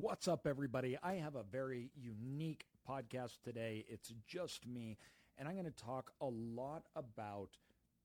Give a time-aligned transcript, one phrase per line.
[0.00, 0.98] What's up, everybody?
[1.04, 3.84] I have a very unique podcast today.
[3.88, 4.98] It's just me,
[5.38, 7.50] and I'm going to talk a lot about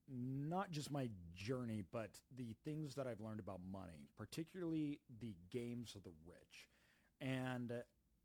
[0.08, 5.96] not just my journey, but the things that I've learned about money, particularly the games
[5.96, 6.68] of the rich
[7.20, 7.72] and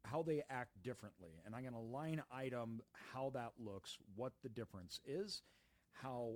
[0.04, 1.42] how they act differently.
[1.44, 2.82] And I'm going to line item
[3.14, 5.42] how that looks, what the difference is,
[5.92, 6.34] how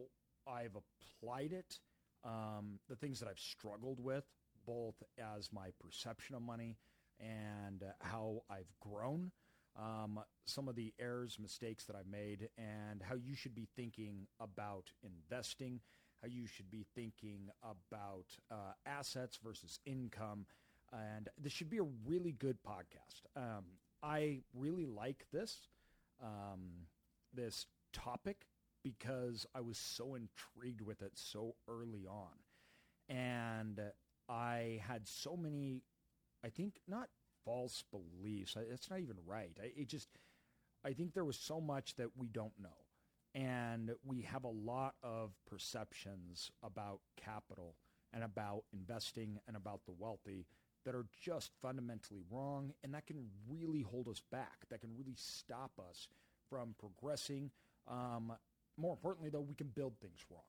[0.48, 1.78] I've applied it,
[2.26, 4.26] um, the things that I've struggled with,
[4.66, 6.76] both as my perception of money
[7.20, 9.32] and how I've grown,
[9.78, 14.28] um, some of the errors, mistakes that I've made, and how you should be thinking
[14.40, 15.80] about investing,
[16.22, 20.46] how you should be thinking about uh, assets versus income.
[20.92, 23.22] And this should be a really good podcast.
[23.36, 23.66] Um,
[24.02, 25.68] I really like this
[26.22, 26.88] um,
[27.34, 28.48] this topic
[28.84, 32.34] because I was so intrigued with it so early on,
[33.08, 33.80] and
[34.28, 35.84] I had so many
[36.44, 37.10] I think not
[37.46, 38.56] false beliefs.
[38.70, 39.56] That's not even right.
[39.62, 40.08] I, it just,
[40.86, 42.70] I think there was so much that we don't know.
[43.36, 47.76] And we have a lot of perceptions about capital
[48.12, 50.48] and about investing and about the wealthy
[50.86, 52.74] that are just fundamentally wrong.
[52.84, 54.66] And that can really hold us back.
[54.70, 56.08] That can really stop us
[56.50, 57.52] from progressing.
[57.88, 58.34] Um,
[58.78, 60.42] more importantly, though, we can build things wrong,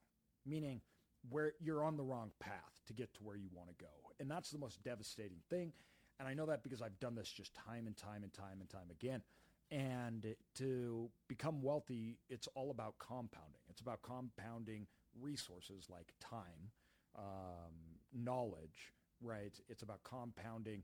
[0.47, 0.81] meaning
[1.29, 3.91] where you're on the wrong path to get to where you want to go.
[4.19, 5.73] And that's the most devastating thing.
[6.21, 8.69] And I know that because I've done this just time and time and time and
[8.69, 9.23] time again.
[9.71, 13.63] And to become wealthy, it's all about compounding.
[13.71, 14.87] It's about compounding
[15.19, 16.73] resources like time,
[17.17, 17.73] um,
[18.13, 19.59] knowledge, right?
[19.71, 20.83] It's about compounding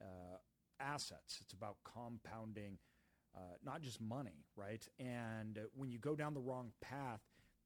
[0.00, 0.38] uh,
[0.80, 1.38] assets.
[1.42, 2.78] It's about compounding
[3.36, 4.86] uh, not just money, right?
[4.98, 7.20] And when you go down the wrong path,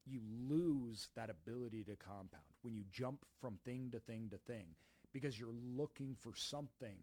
[0.05, 2.43] you lose that ability to compound.
[2.63, 4.75] When you jump from thing to thing to thing,
[5.13, 6.97] because you're looking for something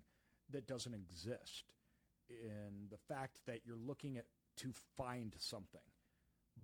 [0.53, 1.65] that doesn't exist
[2.29, 4.27] in the fact that you're looking at
[4.59, 5.81] to find something.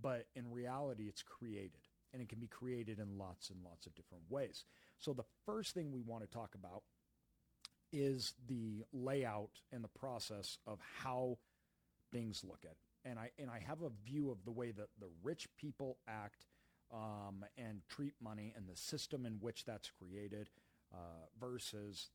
[0.01, 1.81] But in reality it's created
[2.13, 4.65] and it can be created in lots and lots of different ways.
[4.99, 6.83] So the first thing we want to talk about
[7.93, 11.39] is the layout and the process of how
[12.13, 12.77] things look at.
[13.05, 16.47] And i and i have a view of the way that the rich people act
[16.93, 20.51] um, and treat money and the system in which that's created
[20.93, 22.11] uh, versus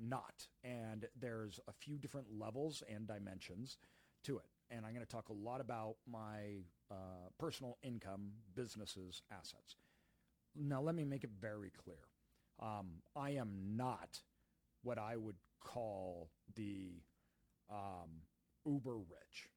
[0.00, 0.46] not.
[0.64, 3.78] And there's a few different levels and dimensions
[4.24, 4.46] to it.
[4.70, 9.76] And I'm going to talk a lot about my uh, personal income, businesses, assets.
[10.54, 12.08] Now, let me make it very clear.
[12.60, 14.20] Um, I am not
[14.82, 17.02] what I would call the
[17.70, 18.22] um,
[18.66, 19.48] uber rich.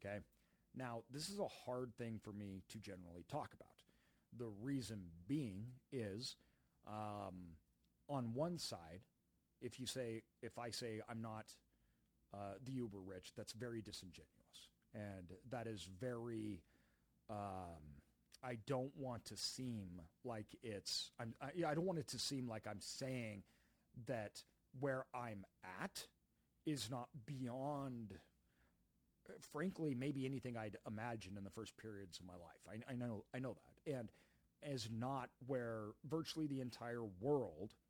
[0.00, 0.18] Okay.
[0.74, 3.68] Now, this is a hard thing for me to generally talk about.
[4.36, 6.36] The reason being is
[6.86, 7.56] um,
[8.08, 9.00] on one side,
[9.60, 11.46] if you say, if I say I'm not
[12.34, 14.30] uh, the uber rich, that's very disingenuous.
[14.94, 16.62] And that is very,
[17.30, 18.00] um,
[18.42, 22.48] I don't want to seem like it's, I'm, I, I don't want it to seem
[22.48, 23.42] like I'm saying
[24.06, 24.42] that
[24.80, 25.44] where I'm
[25.82, 26.06] at
[26.66, 28.14] is not beyond,
[29.52, 32.82] frankly, maybe anything I'd imagine in the first periods of my life.
[32.88, 33.92] I, I know, I know that.
[33.98, 34.10] And
[34.62, 37.74] as not where virtually the entire world–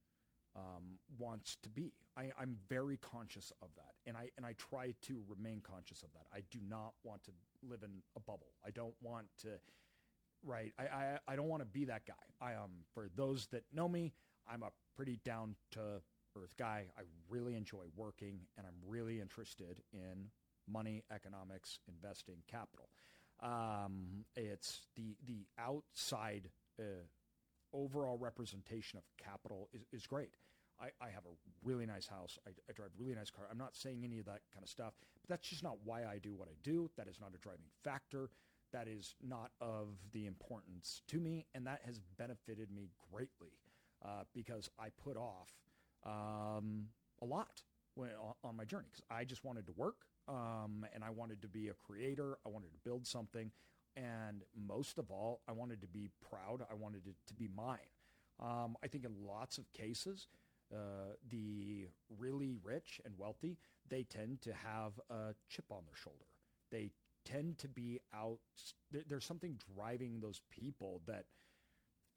[0.56, 1.92] um, wants to be.
[2.16, 6.08] I, I'm very conscious of that, and I and I try to remain conscious of
[6.14, 6.26] that.
[6.34, 7.30] I do not want to
[7.62, 8.48] live in a bubble.
[8.66, 9.48] I don't want to.
[10.44, 12.14] Right, I, I, I don't want to be that guy.
[12.40, 14.12] I um for those that know me,
[14.48, 16.00] I'm a pretty down to
[16.36, 16.86] earth guy.
[16.96, 20.30] I really enjoy working, and I'm really interested in
[20.68, 22.88] money, economics, investing, capital.
[23.40, 26.50] Um, it's the the outside
[26.80, 27.04] uh,
[27.72, 30.30] overall representation of capital is, is great.
[30.80, 32.38] I, I have a really nice house.
[32.46, 33.46] I, I drive a really nice car.
[33.50, 36.18] I'm not saying any of that kind of stuff, but that's just not why I
[36.18, 36.90] do what I do.
[36.96, 38.30] That is not a driving factor.
[38.72, 43.52] That is not of the importance to me, and that has benefited me greatly
[44.04, 45.50] uh, because I put off
[46.04, 46.86] um,
[47.22, 47.62] a lot
[47.94, 48.10] when,
[48.44, 49.96] on my journey because I just wanted to work
[50.28, 52.38] um, and I wanted to be a creator.
[52.44, 53.50] I wanted to build something.
[53.96, 56.62] And most of all, I wanted to be proud.
[56.70, 57.78] I wanted it to be mine.
[58.38, 60.28] Um, I think in lots of cases,
[60.72, 61.86] uh, the
[62.18, 63.58] really rich and wealthy,
[63.88, 66.26] they tend to have a chip on their shoulder.
[66.70, 66.90] They
[67.24, 68.38] tend to be out.
[68.90, 71.24] There's something driving those people that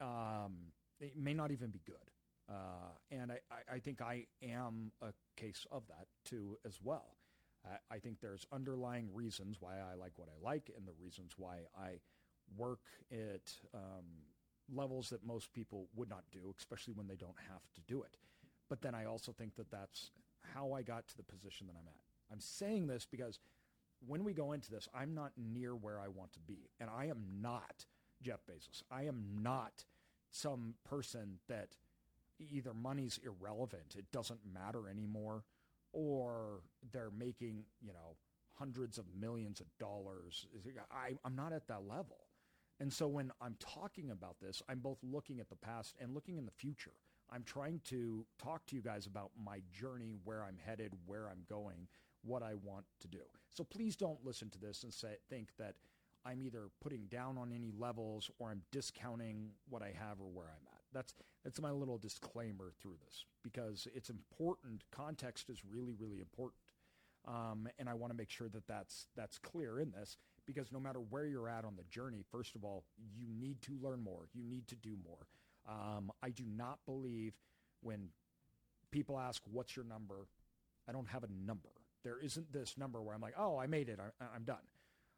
[0.00, 1.96] um, it may not even be good.
[2.48, 3.38] Uh, and I,
[3.74, 7.16] I, think I am a case of that too as well.
[7.90, 11.58] I think there's underlying reasons why I like what I like and the reasons why
[11.78, 12.00] I
[12.56, 12.80] work
[13.12, 14.24] at um,
[14.72, 18.16] levels that most people would not do, especially when they don't have to do it.
[18.70, 20.10] But then I also think that that's
[20.54, 22.32] how I got to the position that I'm at.
[22.32, 23.38] I'm saying this because
[24.06, 26.70] when we go into this, I'm not near where I want to be.
[26.80, 27.84] And I am not
[28.22, 28.82] Jeff Bezos.
[28.90, 29.84] I am not
[30.30, 31.76] some person that
[32.38, 35.44] either money's irrelevant, it doesn't matter anymore,
[35.92, 36.62] or
[36.92, 38.16] they're making, you know,
[38.54, 40.46] hundreds of millions of dollars.
[40.90, 42.18] I, I'm not at that level.
[42.78, 46.38] And so when I'm talking about this, I'm both looking at the past and looking
[46.38, 46.92] in the future.
[47.32, 51.44] I'm trying to talk to you guys about my journey, where I'm headed, where I'm
[51.48, 51.86] going,
[52.22, 53.22] what I want to do.
[53.50, 55.74] So please don't listen to this and say, think that
[56.24, 60.46] I'm either putting down on any levels or I'm discounting what I have or where
[60.46, 60.80] I'm at.
[60.92, 64.84] That's that's my little disclaimer through this because it's important.
[64.90, 66.60] Context is really really important,
[67.26, 70.80] um, and I want to make sure that that's that's clear in this because no
[70.80, 72.84] matter where you're at on the journey, first of all,
[73.16, 74.28] you need to learn more.
[74.34, 75.28] You need to do more.
[75.70, 77.34] Um, I do not believe
[77.80, 78.08] when
[78.90, 80.26] people ask, "What's your number?"
[80.88, 81.70] I don't have a number.
[82.02, 84.00] There isn't this number where I'm like, "Oh, I made it.
[84.00, 84.66] I, I'm done."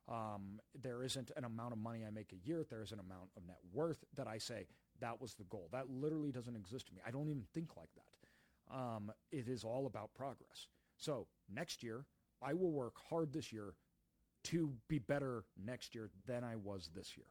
[0.09, 2.65] Um, there isn't an amount of money I make a year.
[2.69, 4.67] There is an amount of net worth that I say
[5.01, 5.69] that was the goal.
[5.73, 7.01] That literally doesn't exist to me.
[7.07, 8.77] I don't even think like that.
[8.77, 10.69] Um, it is all about progress.
[10.97, 12.05] So next year,
[12.41, 13.75] I will work hard this year
[14.45, 17.27] to be better next year than I was this year.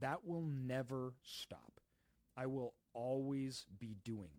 [0.00, 1.73] That will never stop.
[2.36, 4.30] I will always be doing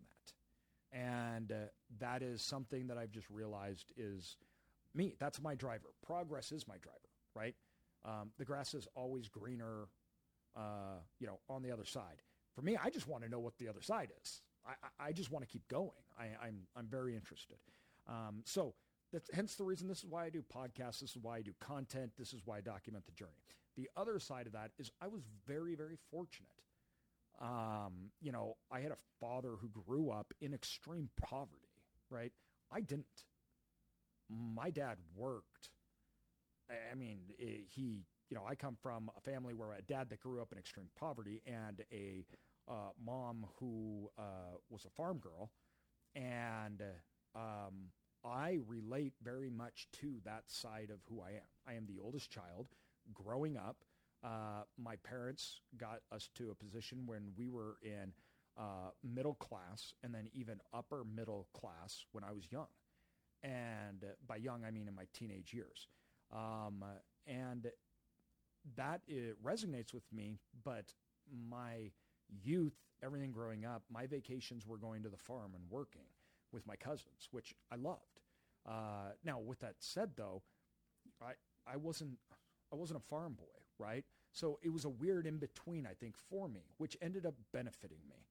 [0.92, 0.98] that.
[0.98, 1.56] And uh,
[1.98, 4.36] that is something that I've just realized is
[4.94, 5.14] me.
[5.18, 5.88] That's my driver.
[6.04, 6.98] Progress is my driver,
[7.34, 7.54] right?
[8.04, 9.88] Um, the grass is always greener,
[10.56, 12.22] uh, you know, on the other side.
[12.54, 14.40] For me, I just want to know what the other side is.
[14.66, 15.90] I, I just want to keep going.
[16.18, 17.58] I, am I'm, I'm very interested.
[18.08, 18.74] Um, so
[19.12, 21.00] that's hence the reason this is why I do podcasts.
[21.00, 22.12] This is why I do content.
[22.18, 23.32] This is why I document the journey.
[23.76, 26.48] The other side of that is I was very, very fortunate.
[27.40, 31.68] Um, you know, I had a father who grew up in extreme poverty,
[32.10, 32.32] right?
[32.72, 33.06] I didn't.
[34.28, 35.70] My dad worked
[36.70, 40.20] I mean, eh, he, you know, I come from a family where a dad that
[40.20, 42.26] grew up in extreme poverty and a
[42.68, 45.52] uh, mom who uh, was a farm girl.
[46.16, 46.82] And
[47.34, 47.92] um,
[48.24, 51.48] I relate very much to that side of who I am.
[51.68, 52.68] I am the oldest child.
[53.14, 53.84] Growing up,
[54.24, 58.12] uh, my parents got us to a position when we were in
[58.58, 62.68] uh, middle class and then even upper middle class when I was young.
[63.42, 65.88] And by young, I mean in my teenage years.
[66.32, 66.82] Um,
[67.26, 67.70] and
[68.76, 70.92] that it resonates with me, but
[71.48, 71.90] my
[72.42, 76.06] youth, everything growing up, my vacations were going to the farm and working
[76.52, 78.20] with my cousins, which I loved.
[78.66, 80.42] Uh, now, with that said, though,
[81.22, 81.32] I
[81.66, 82.18] I wasn't
[82.72, 84.04] I wasn't a farm boy, right?
[84.32, 88.00] So it was a weird in between, I think, for me, which ended up benefiting
[88.08, 88.26] me.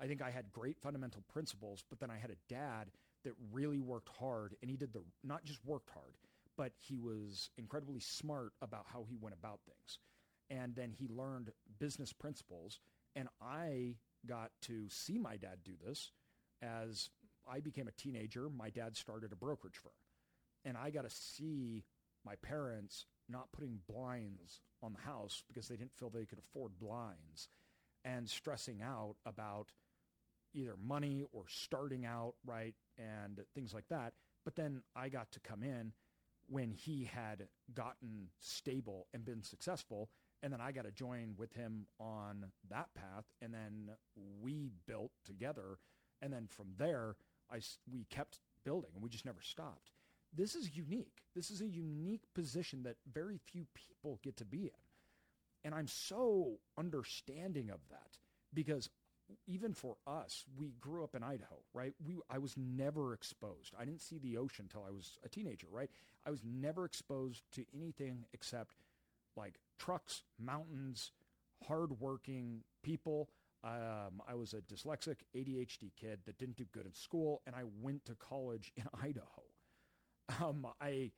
[0.00, 2.90] I think I had great fundamental principles, but then I had a dad
[3.24, 6.14] that really worked hard, and he did the not just worked hard,
[6.56, 9.98] but he was incredibly smart about how he went about things.
[10.50, 12.80] And then he learned business principles.
[13.14, 13.96] And I
[14.26, 16.10] got to see my dad do this
[16.62, 17.10] as
[17.50, 18.48] I became a teenager.
[18.48, 19.92] My dad started a brokerage firm.
[20.64, 21.84] And I got to see
[22.24, 26.78] my parents not putting blinds on the house because they didn't feel they could afford
[26.78, 27.48] blinds
[28.04, 29.72] and stressing out about
[30.54, 32.74] either money or starting out, right?
[32.96, 34.14] And things like that.
[34.44, 35.92] But then I got to come in
[36.48, 40.08] when he had gotten stable and been successful.
[40.42, 43.24] And then I got to join with him on that path.
[43.42, 43.90] And then
[44.40, 45.78] we built together.
[46.22, 47.16] And then from there,
[47.50, 49.90] I, we kept building and we just never stopped.
[50.34, 51.22] This is unique.
[51.34, 54.70] This is a unique position that very few people get to be in.
[55.64, 58.18] And I'm so understanding of that
[58.54, 58.88] because
[59.46, 61.92] even for us, we grew up in Idaho, right?
[62.04, 63.74] We I was never exposed.
[63.78, 65.90] I didn't see the ocean until I was a teenager, right?
[66.26, 68.76] I was never exposed to anything except
[69.36, 71.12] like trucks, mountains,
[71.66, 73.28] hardworking people.
[73.64, 77.62] Um, I was a dyslexic ADHD kid that didn't do good in school, and I
[77.82, 79.47] went to college in Idaho.
[80.42, 81.10] Um, I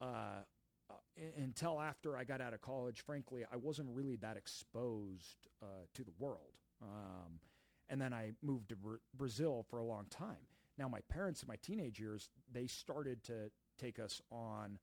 [0.00, 0.42] uh,
[0.90, 0.94] uh,
[1.36, 6.04] until after I got out of college, frankly, I wasn't really that exposed uh, to
[6.04, 6.58] the world.
[6.80, 7.40] Um,
[7.88, 10.46] and then I moved to Bra- Brazil for a long time.
[10.78, 14.78] Now, my parents in my teenage years, they started to take us on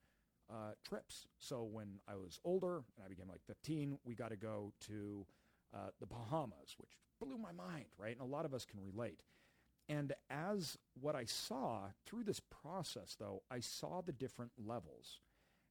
[0.50, 1.26] uh, trips.
[1.40, 5.26] So when I was older and I became like 15, we got to go to
[5.74, 8.14] uh, the Bahamas, which blew my mind, right?
[8.14, 9.22] And a lot of us can relate.
[9.90, 15.20] And as what I saw through this process, though, I saw the different levels.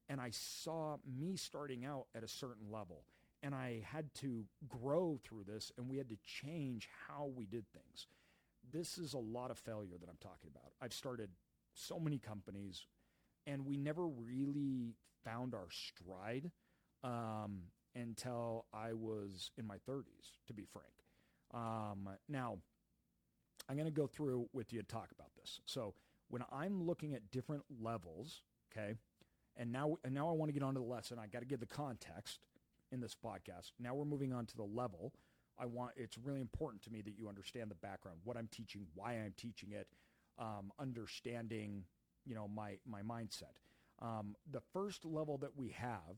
[0.08, 3.04] And I saw me starting out at a certain level
[3.42, 7.64] and I had to grow through this and we had to change how we did
[7.72, 8.06] things.
[8.70, 10.72] This is a lot of failure that I'm talking about.
[10.82, 11.30] I've started
[11.72, 12.86] so many companies,
[13.46, 14.94] and we never really
[15.24, 16.50] found our stride
[17.02, 17.60] um,
[17.94, 20.92] until I was in my 30s, to be frank.
[21.54, 22.58] Um, now,
[23.68, 25.60] I'm going to go through with you to talk about this.
[25.66, 25.94] So
[26.28, 28.94] when I'm looking at different levels, okay,
[29.56, 31.18] and now and now I want to get onto the lesson.
[31.18, 32.40] I got to give the context
[32.92, 33.72] in this podcast.
[33.78, 35.12] Now we're moving on to the level.
[35.58, 38.86] I want it's really important to me that you understand the background, what I'm teaching,
[38.94, 39.88] why I'm teaching it,
[40.38, 41.84] um, understanding,
[42.24, 43.56] you know, my my mindset.
[44.00, 46.16] Um, the first level that we have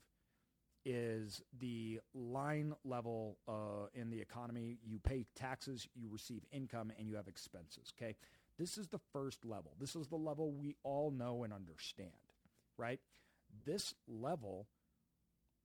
[0.85, 4.79] is the line level uh, in the economy.
[4.85, 7.93] You pay taxes, you receive income, and you have expenses.
[7.99, 8.17] Okay,
[8.59, 9.73] this is the first level.
[9.79, 12.11] This is the level we all know and understand,
[12.77, 13.01] right?
[13.67, 14.69] This level,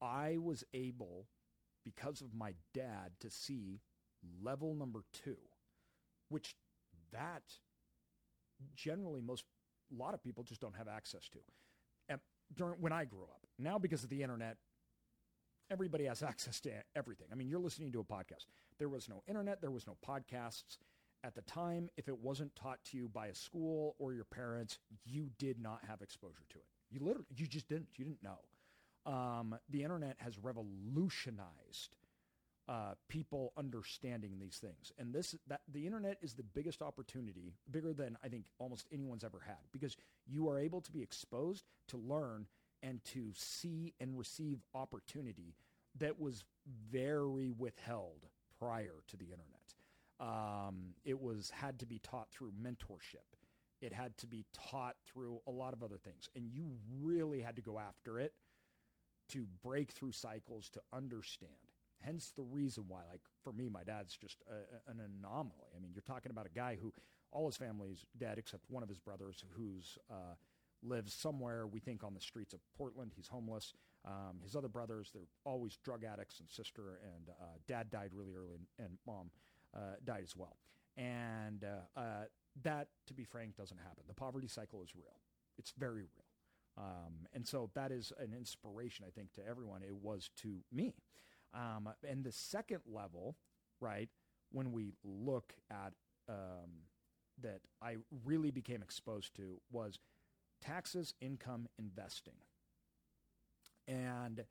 [0.02, 1.28] I was able,
[1.84, 3.82] because of my dad, to see
[4.44, 5.38] level number two,
[6.30, 6.56] which
[7.12, 7.44] that
[8.76, 9.44] generally most
[9.92, 11.40] a lot of people just don't have access to.
[12.10, 12.20] And
[12.56, 14.58] during when I grew up, now because of the internet,
[15.70, 17.28] everybody has access to everything.
[17.32, 18.46] I mean, you're listening to a podcast.
[18.78, 20.78] There was no internet, there was no podcasts.
[21.24, 24.78] At the time, if it wasn't taught to you by a school or your parents,
[25.06, 26.66] you did not have exposure to it.
[26.92, 27.88] You literally, you just didn't.
[27.96, 29.12] You didn't know.
[29.12, 31.96] Um, the internet has revolutionized
[32.68, 37.94] uh, people understanding these things, and this that the internet is the biggest opportunity, bigger
[37.94, 41.98] than I think almost anyone's ever had, because you are able to be exposed to
[41.98, 42.48] learn
[42.86, 45.56] and to see and receive opportunity
[46.00, 46.46] that was
[46.92, 48.28] very withheld
[48.60, 49.74] prior to the internet.
[50.20, 53.26] Um, it was had to be taught through mentorship.
[53.82, 57.56] It had to be taught through a lot of other things, and you really had
[57.58, 58.34] to go after it
[59.30, 61.52] to break through cycles to understand.
[62.00, 65.72] Hence the reason why, like for me, my dad's just a, an anomaly.
[65.76, 66.94] I mean, you're talking about a guy who
[67.32, 70.36] all his family's dead except one of his brothers, who's uh,
[70.88, 73.12] lives somewhere, we think, on the streets of Portland.
[73.16, 73.74] He's homeless.
[74.06, 78.34] Um, his other brothers, they're always drug addicts, and sister and uh, dad died really
[78.34, 79.32] early, and, and mom
[79.76, 80.58] uh, died as well.
[80.98, 82.26] And uh, uh,
[82.64, 84.04] that, to be frank, doesn't happen.
[84.08, 85.20] The poverty cycle is real.
[85.58, 86.26] It's very real.
[86.78, 89.82] Um, and so that is an inspiration, I think, to everyone.
[89.82, 90.94] It was to me.
[91.54, 93.36] Um, and the second level,
[93.80, 94.10] right,
[94.52, 95.94] when we look at
[96.30, 96.70] um,
[97.42, 100.00] that I really became exposed to was–
[100.66, 102.36] taxes, income, investing.
[103.88, 104.46] And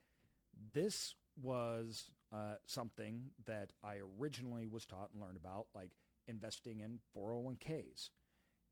[0.73, 5.91] this was uh, something that I originally was taught and learned about, like
[6.29, 8.11] investing in 401ks,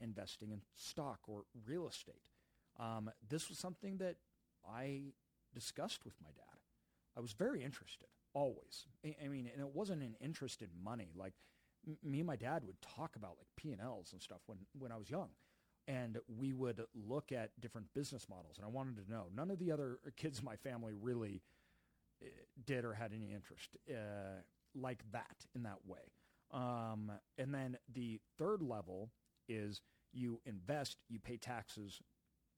[0.00, 2.22] investing in stock or real estate.
[2.78, 4.16] Um, this was something that
[4.68, 5.12] I
[5.54, 6.60] discussed with my dad.
[7.16, 8.86] I was very interested, always.
[9.04, 11.10] I, I mean, and it wasn't an interest in money.
[11.14, 11.34] Like
[11.86, 14.58] m- me and my dad would talk about like P and Ls and stuff when
[14.78, 15.28] when I was young
[15.88, 18.56] and we would look at different business models.
[18.56, 19.26] And I wanted to know.
[19.34, 21.42] None of the other kids in my family really
[22.22, 22.26] eh,
[22.64, 24.40] did or had any interest uh,
[24.74, 26.12] like that in that way.
[26.52, 29.10] Um, and then the third level
[29.48, 29.80] is
[30.12, 32.00] you invest, you pay taxes,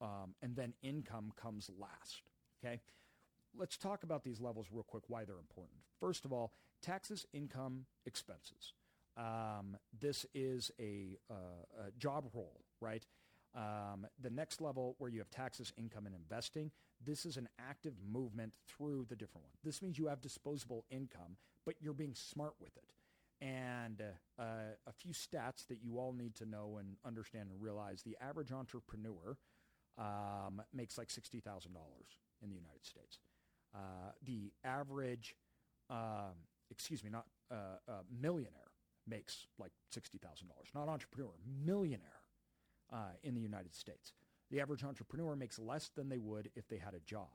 [0.01, 2.21] um, and then income comes last.
[2.63, 2.81] Okay.
[3.57, 5.79] Let's talk about these levels real quick, why they're important.
[5.99, 6.51] First of all,
[6.81, 8.73] taxes, income, expenses.
[9.17, 13.05] Um, this is a, uh, a, job role, right?
[13.55, 16.71] Um, the next level where you have taxes, income, and investing,
[17.03, 19.53] this is an active movement through the different one.
[19.63, 22.91] This means you have disposable income, but you're being smart with it.
[23.41, 24.01] And
[24.39, 24.43] uh,
[24.87, 28.51] a few stats that you all need to know and understand and realize the average
[28.51, 29.37] entrepreneur
[29.97, 31.41] um, makes like $60,000
[32.41, 33.19] in the United States.
[33.73, 35.35] Uh, the average,
[35.89, 36.35] um,
[36.69, 38.71] excuse me, not uh, uh millionaire
[39.07, 40.19] makes like $60,000.
[40.73, 41.31] Not entrepreneur,
[41.65, 42.24] millionaire
[42.91, 44.13] uh, in the United States.
[44.51, 47.27] The average entrepreneur makes less than they would if they had a job.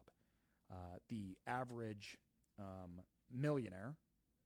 [0.70, 2.16] Uh, the average
[2.58, 3.00] um,
[3.32, 3.96] millionaire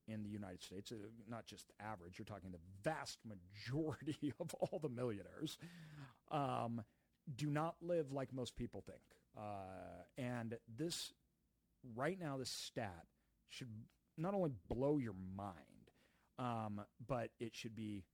[0.08, 0.96] in the United States, uh,
[1.28, 5.58] not just average, you're talking the vast majority of all the millionaires,
[6.30, 6.82] um,
[7.36, 9.00] do not live like most people think.
[9.36, 11.12] Uh, and this,
[11.94, 13.06] right now, this stat
[13.48, 13.68] should
[14.16, 15.54] not only blow your mind,
[16.38, 18.04] um, but it should be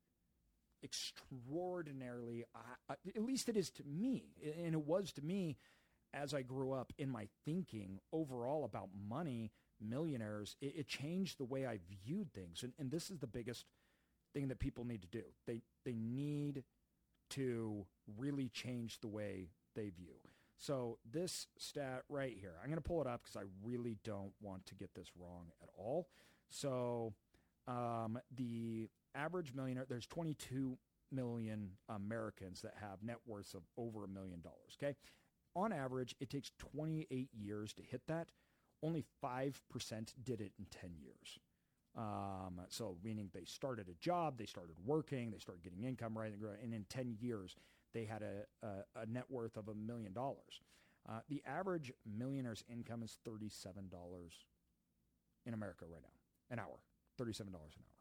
[0.82, 4.24] extraordinarily, uh, at least it is to me,
[4.64, 5.56] and it was to me
[6.12, 11.44] as I grew up in my thinking overall about money, millionaires, it, it changed the
[11.44, 12.62] way I viewed things.
[12.62, 13.64] And, and this is the biggest
[14.34, 15.22] thing that people need to do.
[15.46, 16.64] They, they need
[17.30, 17.86] to
[18.18, 20.16] really change the way they view.
[20.58, 24.32] So this stat right here, I'm going to pull it up because I really don't
[24.42, 26.08] want to get this wrong at all.
[26.50, 27.14] So
[27.66, 30.78] um, the average millionaire, there's 22
[31.12, 34.76] million Americans that have net worths of over a million dollars.
[34.82, 34.96] Okay.
[35.56, 38.28] On average, it takes 28 years to hit that.
[38.82, 39.52] Only 5%
[40.22, 41.38] did it in 10 years.
[41.96, 46.32] Um, so meaning they started a job, they started working, they started getting income, right?
[46.62, 47.56] And in 10 years,
[47.92, 50.60] they had a, a, a net worth of a million dollars.
[51.08, 53.66] Uh, the average millionaire's income is $37
[55.46, 56.78] in America right now, an hour,
[57.20, 57.99] $37 an hour.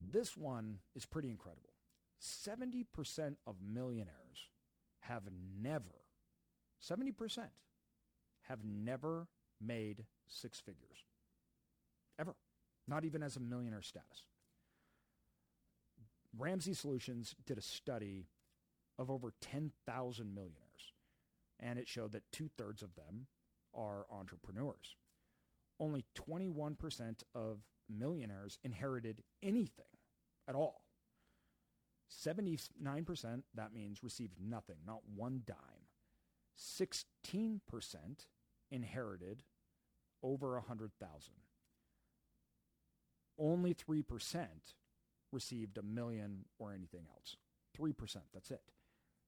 [0.00, 1.70] This one is pretty incredible.
[2.22, 4.50] 70% of millionaires
[5.00, 5.24] have
[5.60, 6.04] never,
[6.82, 7.48] 70%
[8.42, 9.28] have never
[9.60, 11.04] made six figures.
[12.18, 12.34] Ever.
[12.88, 14.26] Not even as a millionaire status.
[16.38, 18.26] Ramsey Solutions did a study
[18.98, 20.92] of over 10,000 millionaires,
[21.58, 23.26] and it showed that two thirds of them
[23.74, 24.96] are entrepreneurs.
[25.78, 29.84] Only 21% of millionaires inherited anything
[30.48, 30.82] at all.
[32.10, 35.56] 79%, that means received nothing, not one dime.
[36.58, 37.60] 16%
[38.70, 39.42] inherited
[40.22, 41.32] over 100,000.
[43.38, 44.46] Only 3%
[45.32, 47.36] received a million or anything else.
[47.78, 48.62] 3%, that's it.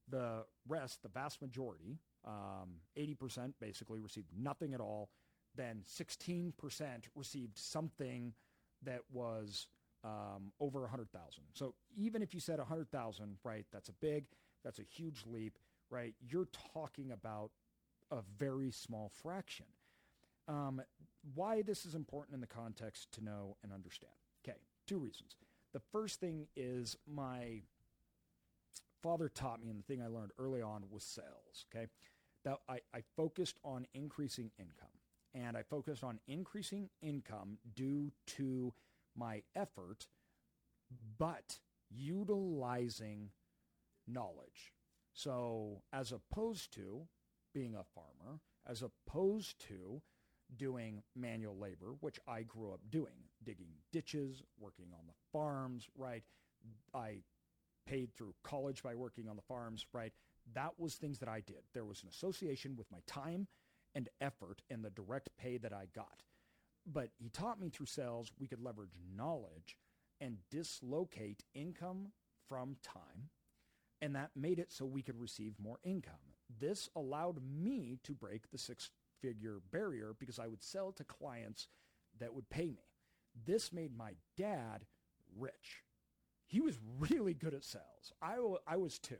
[0.09, 5.11] The rest, the vast majority, um, 80% basically received nothing at all.
[5.59, 6.53] Then 16%
[7.17, 8.33] received something
[8.85, 9.67] that was
[10.05, 11.43] um, over 100,000.
[11.53, 14.25] So even if you said 100,000, right, that's a big,
[14.65, 15.59] that's a huge leap,
[15.91, 16.15] right?
[16.21, 17.51] You're talking about
[18.13, 19.67] a very small fraction.
[20.47, 20.81] Um,
[21.35, 24.13] why this is important in the context to know and understand.
[24.47, 25.37] Okay, two reasons.
[25.73, 27.63] The first thing is my
[29.03, 31.67] father taught me, and the thing I learned early on was sales.
[31.75, 31.89] Okay,
[32.45, 34.89] that I, I focused on increasing income,
[35.35, 38.73] and I focused on increasing income due to
[39.17, 40.09] my effort,
[41.19, 41.59] but
[41.91, 43.31] utilizing
[44.07, 44.73] knowledge.
[45.13, 47.09] So, as opposed to
[47.53, 50.03] being a farmer, as opposed to
[50.57, 53.15] doing manual labor, which I grew up doing,
[53.45, 56.23] digging ditches, working on the farms, right?
[56.95, 57.23] I
[57.87, 60.13] paid through college by working on the farms, right?
[60.55, 61.63] That was things that I did.
[61.75, 63.47] There was an association with my time
[63.95, 66.23] and effort and the direct pay that I got.
[66.87, 69.77] But he taught me through sales we could leverage knowledge
[70.21, 72.13] and dislocate income
[72.49, 73.31] from time.
[74.01, 76.15] And that made it so we could receive more income.
[76.61, 81.67] This allowed me to break the six figure barrier because I would sell to clients
[82.21, 82.87] that would pay me.
[83.45, 84.85] This made my dad
[85.37, 85.83] rich.
[86.47, 88.13] He was really good at sales.
[88.23, 89.17] I, I was too.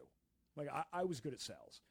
[0.57, 1.83] Like, I, I was good at sales.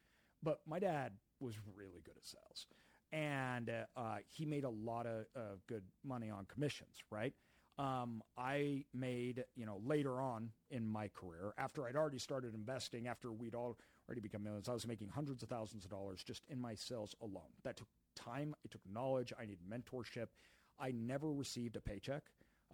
[0.42, 2.66] But my dad was really good at sales
[3.12, 7.32] and uh, uh, he made a lot of uh, good money on commissions, right?
[7.78, 13.06] Um, I made, you know, later on in my career, after I'd already started investing,
[13.06, 16.60] after we'd already become millions, I was making hundreds of thousands of dollars just in
[16.60, 17.52] my sales alone.
[17.62, 20.26] That took time, it took knowledge, I needed mentorship.
[20.80, 22.24] I never received a paycheck.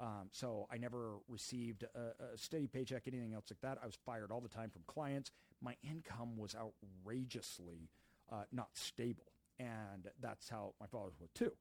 [0.01, 3.79] Um, so I never received a, a, steady paycheck, anything else like that.
[3.81, 5.31] I was fired all the time from clients.
[5.63, 7.91] My income was outrageously
[8.35, 9.27] uh, not stable.
[9.59, 11.53] And that's how my fathers were too.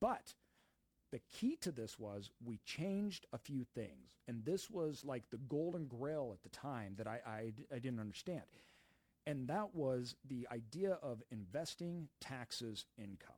[0.00, 0.34] But
[1.12, 4.18] the key to this was we changed a few things.
[4.26, 8.00] And this was like the golden grail at the time that I, I, I didn't
[8.00, 8.42] understand.
[9.26, 13.34] And that was the idea of investing, taxes, income.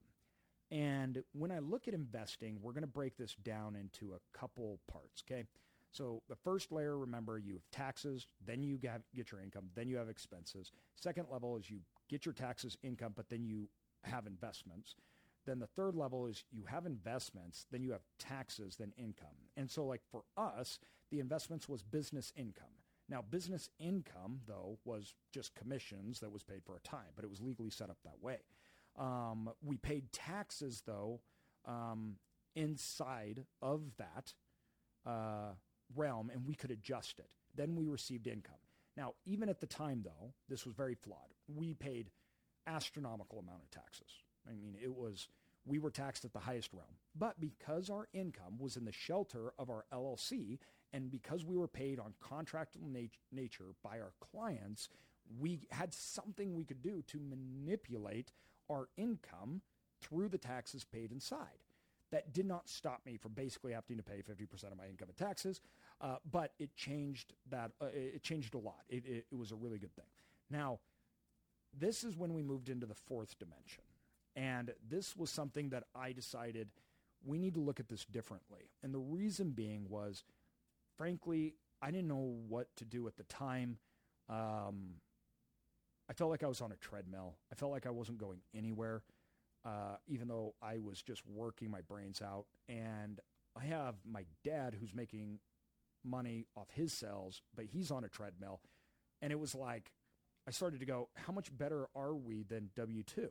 [0.71, 4.81] And when I look at investing, we're going to break this down into a couple
[4.91, 5.45] parts, okay?
[5.91, 9.97] So the first layer, remember, you have taxes, then you get your income, then you
[9.97, 10.73] have expenses.
[10.95, 13.69] Second level is you get your taxes, income, but then you
[14.05, 14.95] have investments.
[15.47, 19.29] Then the third level is you have investments, then you have taxes, then income.
[19.57, 20.79] And so, like for us,
[21.11, 22.67] the investments was business income.
[23.09, 27.31] Now, business income, though, was just commissions that was paid for a time, but it
[27.31, 28.41] was legally set up that way.
[28.99, 31.21] Um, we paid taxes, though,
[31.65, 32.17] um,
[32.55, 34.35] inside of that
[35.07, 35.53] uh,
[35.95, 37.29] realm, and we could adjust it.
[37.55, 38.57] Then we received income.
[38.97, 41.35] Now, even at the time, though, this was very flawed.
[41.47, 42.11] We paid
[42.67, 44.11] astronomical amount of taxes.
[44.49, 45.29] I mean, it was,
[45.65, 46.97] we were taxed at the highest realm.
[47.17, 50.59] But because our income was in the shelter of our LLC,
[50.93, 54.89] and because we were paid on contractual nat- nature by our clients,
[55.39, 58.33] we had something we could do to manipulate
[58.71, 59.63] our income
[60.01, 61.63] through the taxes paid inside.
[62.11, 65.15] That did not stop me from basically having to pay 50% of my income in
[65.15, 65.61] taxes,
[66.01, 67.73] uh, but it changed that.
[67.81, 68.81] Uh, it changed a lot.
[68.89, 70.07] It, it, it was a really good thing.
[70.51, 70.79] Now,
[71.77, 73.85] this is when we moved into the fourth dimension.
[74.37, 76.69] And this was something that I decided
[77.25, 78.71] we need to look at this differently.
[78.83, 80.23] And the reason being was,
[80.97, 83.79] frankly, I didn't know what to do at the time.
[84.29, 84.95] Um,
[86.09, 87.35] I felt like I was on a treadmill.
[87.51, 89.03] I felt like I wasn't going anywhere,
[89.65, 92.47] uh, even though I was just working my brains out.
[92.69, 93.21] And
[93.57, 95.41] I have my dad who's making
[96.05, 98.61] money off his sales, but he's on a treadmill.
[99.21, 99.93] And it was like,
[100.47, 103.29] I started to go, how much better are we than W 2?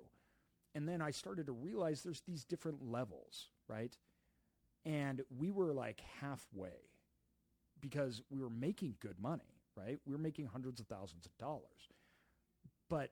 [0.75, 3.95] And then I started to realize there's these different levels, right?
[4.85, 6.91] And we were like halfway
[7.81, 9.97] because we were making good money, right?
[10.05, 11.89] We were making hundreds of thousands of dollars.
[12.89, 13.11] But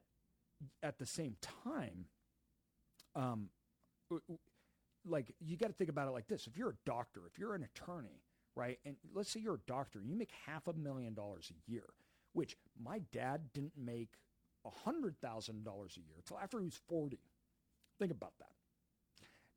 [0.84, 2.06] at the same time,
[3.15, 3.49] um,
[5.06, 7.56] like you got to think about it like this: if you're a doctor, if you're
[7.56, 8.21] an attorney,
[8.56, 11.86] right, and let's say you're a doctor, you make half a million dollars a year,
[12.34, 14.10] which my dad didn't make
[14.65, 17.19] a hundred thousand dollars a year until after he was forty.
[17.99, 18.49] Think about that.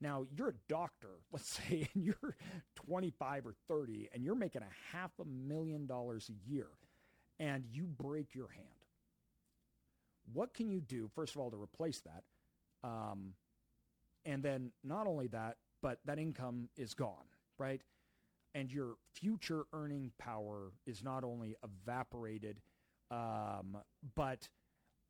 [0.00, 2.36] Now you're a doctor, let's say, and you're
[2.76, 6.68] 25 or 30, and you're making a half a million dollars a year,
[7.40, 8.66] and you break your hand.
[10.32, 12.22] What can you do, first of all, to replace that?
[12.84, 13.32] Um,
[14.24, 17.26] and then not only that, but that income is gone,
[17.58, 17.82] right?
[18.54, 22.60] And your future earning power is not only evaporated,
[23.10, 23.78] um,
[24.14, 24.48] but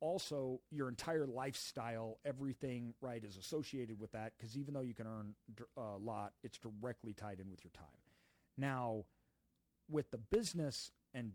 [0.01, 5.07] also your entire lifestyle, everything, right, is associated with that because even though you can
[5.07, 5.33] earn
[5.77, 7.85] a lot, it's directly tied in with your time.
[8.57, 9.05] Now,
[9.89, 11.31] with the business and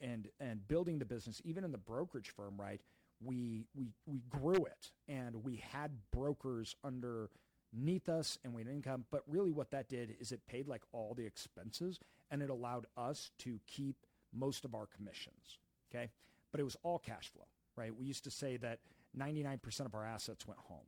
[0.00, 2.80] and and building the business, even in the brokerage firm, right,
[3.22, 9.04] we we we grew it and we had brokers underneath us and we had income,
[9.10, 11.98] but really what that did is it paid like all the expenses
[12.30, 13.96] and it allowed us to keep
[14.32, 15.58] most of our commissions.
[15.92, 16.10] Okay.
[16.52, 17.46] But it was all cash flow
[17.80, 17.96] right?
[17.96, 18.78] We used to say that
[19.18, 20.86] 99% of our assets went home.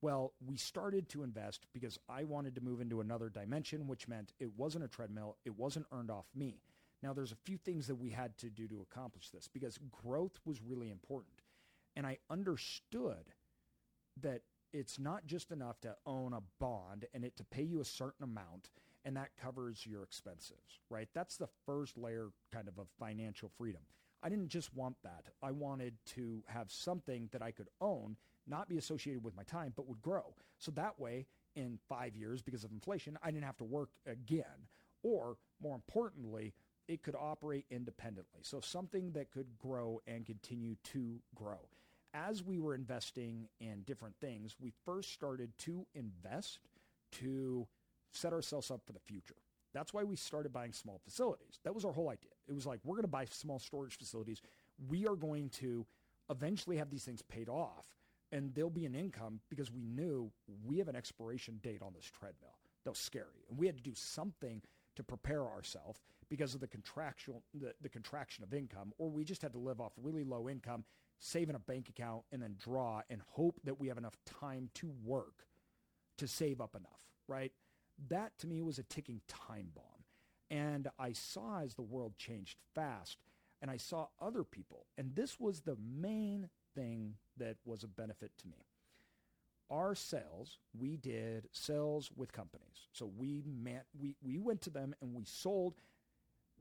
[0.00, 4.32] Well, we started to invest because I wanted to move into another dimension, which meant
[4.40, 6.60] it wasn't a treadmill, it wasn't earned off me.
[7.02, 10.38] Now, there's a few things that we had to do to accomplish this because growth
[10.44, 11.41] was really important.
[11.96, 13.32] And I understood
[14.20, 17.84] that it's not just enough to own a bond and it to pay you a
[17.84, 18.70] certain amount
[19.04, 21.08] and that covers your expenses, right?
[21.14, 23.82] That's the first layer kind of of financial freedom.
[24.22, 25.24] I didn't just want that.
[25.42, 29.72] I wanted to have something that I could own, not be associated with my time,
[29.74, 30.34] but would grow.
[30.58, 31.26] So that way,
[31.56, 34.68] in five years, because of inflation, I didn't have to work again.
[35.02, 36.54] Or more importantly,
[36.86, 38.40] it could operate independently.
[38.42, 41.68] So something that could grow and continue to grow.
[42.14, 46.58] As we were investing in different things, we first started to invest
[47.12, 47.66] to
[48.12, 49.36] set ourselves up for the future.
[49.72, 51.58] That's why we started buying small facilities.
[51.64, 52.32] That was our whole idea.
[52.46, 54.42] It was like, we're going to buy small storage facilities.
[54.88, 55.86] We are going to
[56.30, 57.86] eventually have these things paid off
[58.32, 60.32] and there'll be an income because we knew
[60.64, 62.56] we have an expiration date on this treadmill.
[62.84, 63.44] That was scary.
[63.48, 64.62] And we had to do something
[64.96, 69.42] to prepare ourselves because of the contractual the, the contraction of income, or we just
[69.42, 70.84] had to live off really low income,
[71.24, 74.68] save in a bank account, and then draw and hope that we have enough time
[74.74, 75.46] to work
[76.18, 77.52] to save up enough, right?
[78.08, 79.84] that to me was a ticking time bomb.
[80.50, 83.18] And I saw as the world changed fast,
[83.60, 88.32] and I saw other people, and this was the main thing that was a benefit
[88.38, 88.66] to me.
[89.70, 92.88] Our sales, we did sales with companies.
[92.92, 95.74] So we met, we, we went to them and we sold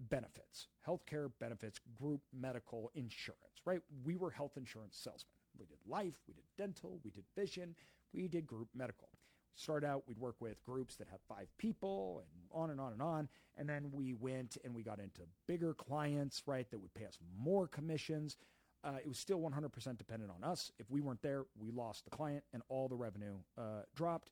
[0.10, 3.82] benefits, healthcare benefits, group medical insurance, right?
[4.04, 5.32] We were health insurance salesmen.
[5.60, 7.76] We did life, we did dental, we did vision,
[8.14, 9.10] we did group medical
[9.56, 13.02] start out, we'd work with groups that have five people and on and on and
[13.02, 13.30] on.
[13.58, 17.18] And then we went and we got into bigger clients, right, that would pay us
[17.38, 18.38] more commissions.
[18.84, 20.72] Uh, it was still 100% dependent on us.
[20.80, 24.32] If we weren't there, we lost the client and all the revenue uh, dropped.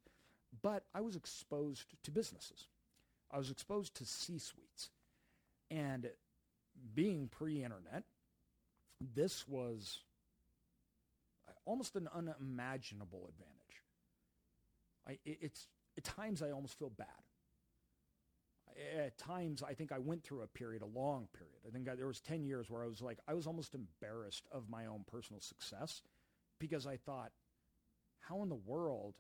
[0.62, 2.68] But I was exposed to businesses.
[3.32, 4.90] I was exposed to C suites.
[5.72, 6.10] And
[6.94, 8.04] being pre internet,
[9.16, 10.00] this was
[11.66, 13.60] almost an unimaginable advantage.
[15.08, 17.08] I, it's at times I almost feel bad.
[18.98, 21.58] At times, I think I went through a period, a long period.
[21.68, 24.48] I think I, there was 10 years where I was like, I was almost embarrassed
[24.52, 26.02] of my own personal success
[26.60, 27.32] because I thought,
[28.22, 29.16] how in the world?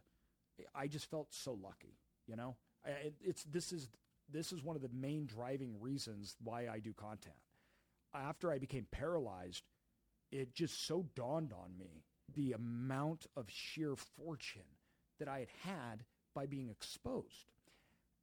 [0.73, 2.55] I just felt so lucky, you know?
[2.85, 3.89] I, it's, this is,
[4.31, 7.35] this is one of the main driving reasons why I do content.
[8.13, 9.63] After I became paralyzed,
[10.31, 12.03] it just so dawned on me
[12.35, 14.61] the amount of sheer fortune
[15.19, 17.51] that I had had by being exposed.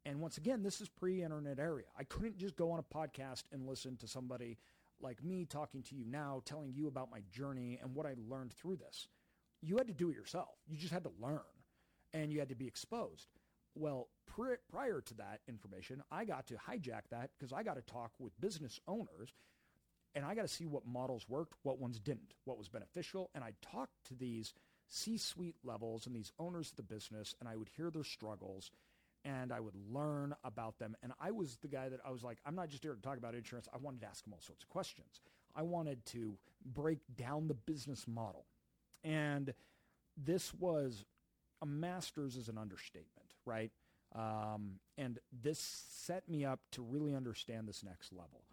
[0.04, 1.86] And once again, this is pre-internet area.
[1.98, 4.56] I couldn't just go on a podcast and listen to somebody
[5.00, 8.52] like me talking to you now, telling you about my journey and what I learned
[8.52, 9.08] through this.
[9.60, 10.54] You had to do it yourself.
[10.68, 11.40] You just had to learn
[12.12, 13.26] and you had to be exposed.
[13.76, 17.82] Well, pr- prior to that information, I got to hijack that because I got to
[17.82, 19.34] talk with business owners
[20.14, 23.30] and I got to see what models worked, what ones didn't, what was beneficial.
[23.34, 24.54] And I talked to these
[24.88, 28.70] C suite levels and these owners of the business, and I would hear their struggles
[29.24, 30.96] and I would learn about them.
[31.02, 33.18] And I was the guy that I was like, I'm not just here to talk
[33.18, 33.68] about insurance.
[33.74, 35.20] I wanted to ask them all sorts of questions.
[35.54, 38.46] I wanted to break down the business model.
[39.02, 39.52] And
[40.16, 41.04] this was
[41.60, 43.70] a master's is an understatement, right?
[44.14, 48.44] Um, and this set me up to really understand this next level.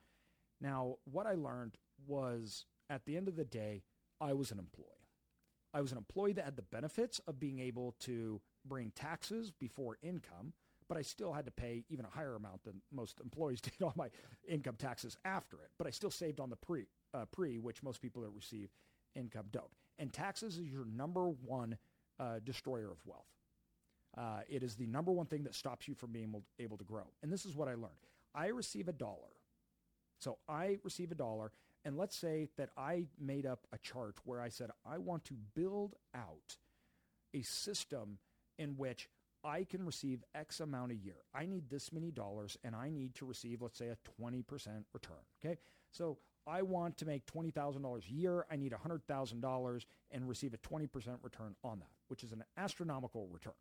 [0.61, 1.77] Now, what I learned
[2.07, 3.83] was at the end of the day,
[4.19, 4.87] I was an employee.
[5.73, 9.97] I was an employee that had the benefits of being able to bring taxes before
[10.01, 10.53] income,
[10.87, 13.93] but I still had to pay even a higher amount than most employees did on
[13.95, 14.09] my
[14.47, 15.71] income taxes after it.
[15.77, 18.69] But I still saved on the pre, uh, pre, which most people that receive
[19.15, 19.71] income don't.
[19.97, 21.77] And taxes is your number one
[22.19, 23.32] uh, destroyer of wealth.
[24.17, 26.83] Uh, it is the number one thing that stops you from being able, able to
[26.83, 27.07] grow.
[27.21, 27.91] And this is what I learned.
[28.35, 29.29] I receive a dollar.
[30.19, 31.51] So I receive a dollar
[31.85, 35.35] and let's say that I made up a chart where I said, I want to
[35.53, 36.57] build out
[37.33, 38.19] a system
[38.57, 39.09] in which
[39.43, 41.17] I can receive X amount a year.
[41.33, 44.45] I need this many dollars and I need to receive, let's say, a 20%
[44.93, 45.17] return.
[45.43, 45.57] Okay.
[45.91, 48.45] So I want to make $20,000 a year.
[48.49, 50.89] I need $100,000 and receive a 20%
[51.21, 53.53] return on that, which is an astronomical return,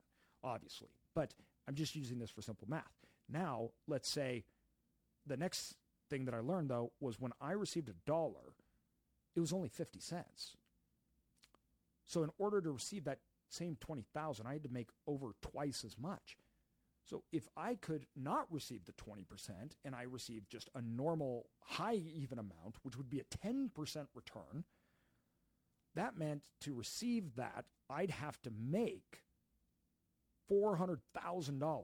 [0.45, 0.89] obviously.
[1.15, 1.35] But
[1.69, 2.93] I'm just using this for simple math.
[3.29, 4.45] Now, let's say
[5.27, 5.77] the next
[6.11, 8.55] thing that I learned though was when I received a dollar,
[9.35, 10.57] it was only 50 cents.
[12.07, 15.97] So in order to receive that same 20,000, I had to make over twice as
[15.99, 16.37] much.
[17.05, 19.25] So if I could not receive the 20%
[19.85, 23.71] and I received just a normal high even amount, which would be a 10%
[24.15, 24.65] return,
[25.95, 29.23] that meant to receive that, I'd have to make
[30.53, 31.83] $400,000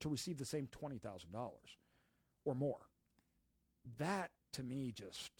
[0.00, 1.50] to receive the same $20,000
[2.44, 2.78] or more
[3.98, 5.30] that to me just,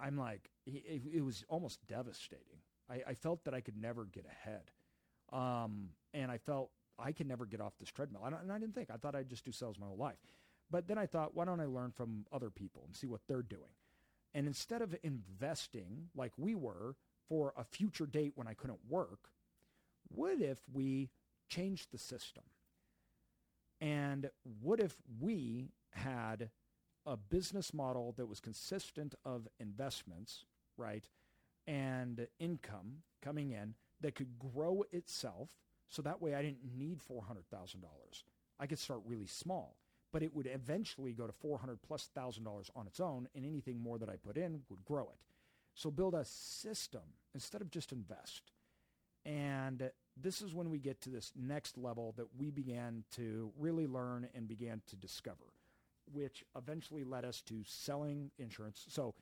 [0.00, 2.58] I'm like, it, it was almost devastating.
[2.90, 4.70] I, I, felt that I could never get ahead.
[5.32, 8.22] Um, and I felt I could never get off this treadmill.
[8.24, 8.90] And I didn't think.
[8.90, 10.18] I thought I'd just do sales my whole life.
[10.70, 13.42] But then I thought, why don't I learn from other people and see what they're
[13.42, 13.62] doing?
[14.34, 16.96] And instead of investing like we were
[17.28, 19.30] for a future date when I couldn't work,
[20.08, 21.10] what if we
[21.48, 22.44] changed the system?
[23.80, 24.30] And
[24.62, 26.50] what if we had
[27.06, 30.44] a business model that was consistent of investments,
[30.76, 31.06] right,
[31.66, 35.50] and income coming in that could grow itself.
[35.88, 37.76] So that way I didn't need $400,000.
[38.58, 39.76] I could start really small,
[40.12, 43.80] but it would eventually go to 400 plus thousand dollars on its own and anything
[43.80, 45.18] more that I put in would grow it.
[45.74, 47.02] So build a system
[47.34, 48.52] instead of just invest.
[49.24, 53.86] And this is when we get to this next level that we began to really
[53.86, 55.44] learn and began to discover
[56.12, 58.84] which eventually led us to selling insurance.
[58.88, 59.14] So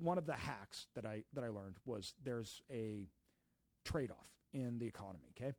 [0.00, 3.08] one of the hacks that I that I learned was there's a
[3.84, 5.28] trade-off in the economy.
[5.36, 5.52] Okay,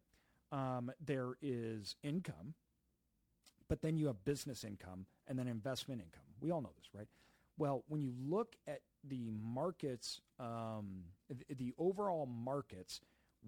[0.51, 2.53] um, there is income,
[3.67, 6.23] but then you have business income and then investment income.
[6.41, 7.08] We all know this, right?
[7.58, 12.99] Well, when you look at the markets, um, the, the overall markets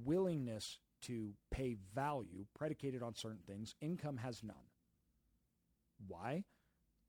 [0.03, 4.55] willingness to pay value predicated on certain things, income has none.
[6.07, 6.43] Why?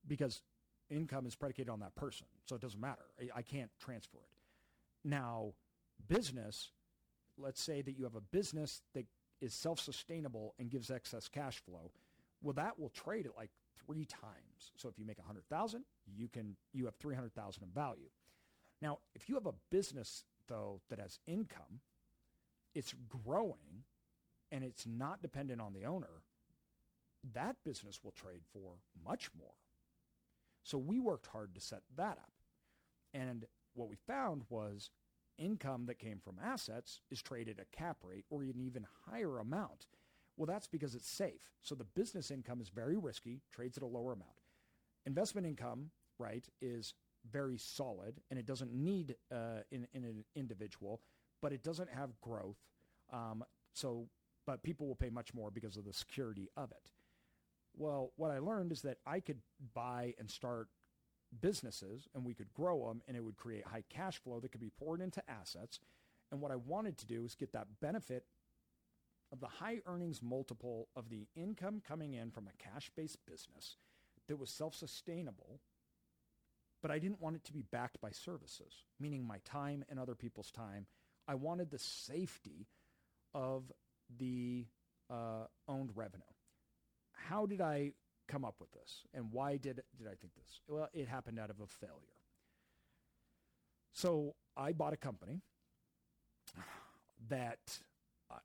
[0.06, 0.42] because
[0.90, 2.26] income is predicated on that person.
[2.44, 3.02] So it doesn't matter.
[3.34, 5.08] I, can't transfer it.
[5.08, 5.52] Now,
[6.08, 6.70] business,
[7.36, 9.06] let's say that you have a business that
[9.40, 11.90] is self-sustainable and gives excess cash flow.
[12.42, 13.50] Well, that will trade at like
[13.84, 14.72] three times.
[14.76, 17.70] So if you make a hundred thousand, you can you have three hundred thousand in
[17.70, 18.08] value.
[18.80, 21.80] Now, if you have a business though that has income,
[22.76, 23.84] it's growing,
[24.52, 26.22] and it's not dependent on the owner.
[27.32, 29.54] That business will trade for much more.
[30.62, 32.32] So we worked hard to set that up.
[33.14, 34.90] And what we found was
[35.38, 39.86] income that came from assets is traded at cap rate or an even higher amount.
[40.36, 41.50] Well, that's because it's safe.
[41.62, 44.42] So the business income is very risky, trades at a lower amount.
[45.06, 46.94] Investment income, right, is
[47.30, 51.00] very solid and it doesn't need uh, in, in an individual,
[51.42, 52.58] but it doesn't have growth.
[53.12, 54.08] Um, so,
[54.46, 56.90] but people will pay much more because of the security of it.
[57.76, 59.40] Well, what I learned is that I could
[59.74, 60.68] buy and start
[61.40, 64.60] businesses and we could grow them and it would create high cash flow that could
[64.60, 65.80] be poured into assets.
[66.32, 68.24] And what I wanted to do is get that benefit
[69.32, 73.76] of the high earnings multiple of the income coming in from a cash-based business
[74.28, 75.60] that was self-sustainable,
[76.82, 80.14] but I didn't want it to be backed by services, meaning my time and other
[80.14, 80.86] people's time.
[81.28, 82.66] I wanted the safety
[83.34, 83.70] of
[84.18, 84.66] the
[85.10, 86.22] uh, owned revenue.
[87.28, 87.92] how did I
[88.28, 90.60] come up with this, and why did did I think this?
[90.68, 92.20] Well, it happened out of a failure.
[93.92, 95.40] So I bought a company
[97.28, 97.80] that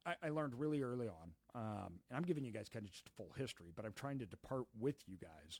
[0.05, 3.09] I, I learned really early on, um, and I'm giving you guys kind of just
[3.17, 5.59] full history, but I'm trying to depart with you guys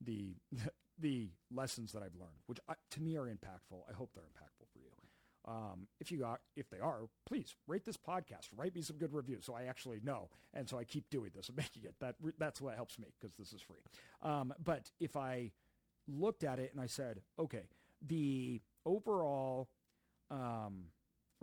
[0.00, 0.34] the
[0.98, 3.82] the lessons that I've learned, which I, to me are impactful.
[3.88, 4.79] I hope they're impactful for you.
[5.48, 9.12] Um, if you got, if they are, please rate this podcast, write me some good
[9.12, 11.94] reviews, so I actually know, and so I keep doing this and making it.
[12.00, 13.80] That that's what helps me because this is free.
[14.22, 15.52] Um, but if I
[16.06, 17.64] looked at it and I said, okay,
[18.06, 19.68] the overall
[20.30, 20.84] um,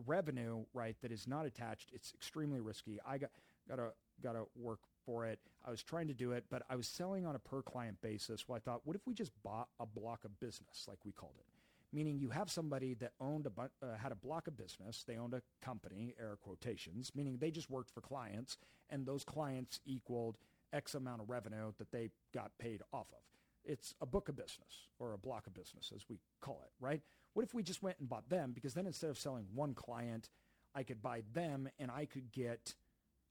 [0.05, 2.99] revenue, right, that is not attached, it's extremely risky.
[3.05, 3.31] I got
[3.67, 5.39] gotta gotta work for it.
[5.65, 8.47] I was trying to do it, but I was selling on a per client basis.
[8.47, 11.35] Well, I thought, what if we just bought a block of business, like we called
[11.39, 11.56] it?
[11.93, 15.33] Meaning you have somebody that owned a uh, had a block of business, they owned
[15.33, 18.57] a company, air quotations, meaning they just worked for clients,
[18.89, 20.37] and those clients equaled
[20.73, 23.23] X amount of revenue that they got paid off of.
[23.63, 27.01] It's a book of business or a block of business, as we call it, right?
[27.33, 28.51] What if we just went and bought them?
[28.53, 30.29] Because then instead of selling one client,
[30.73, 32.75] I could buy them and I could get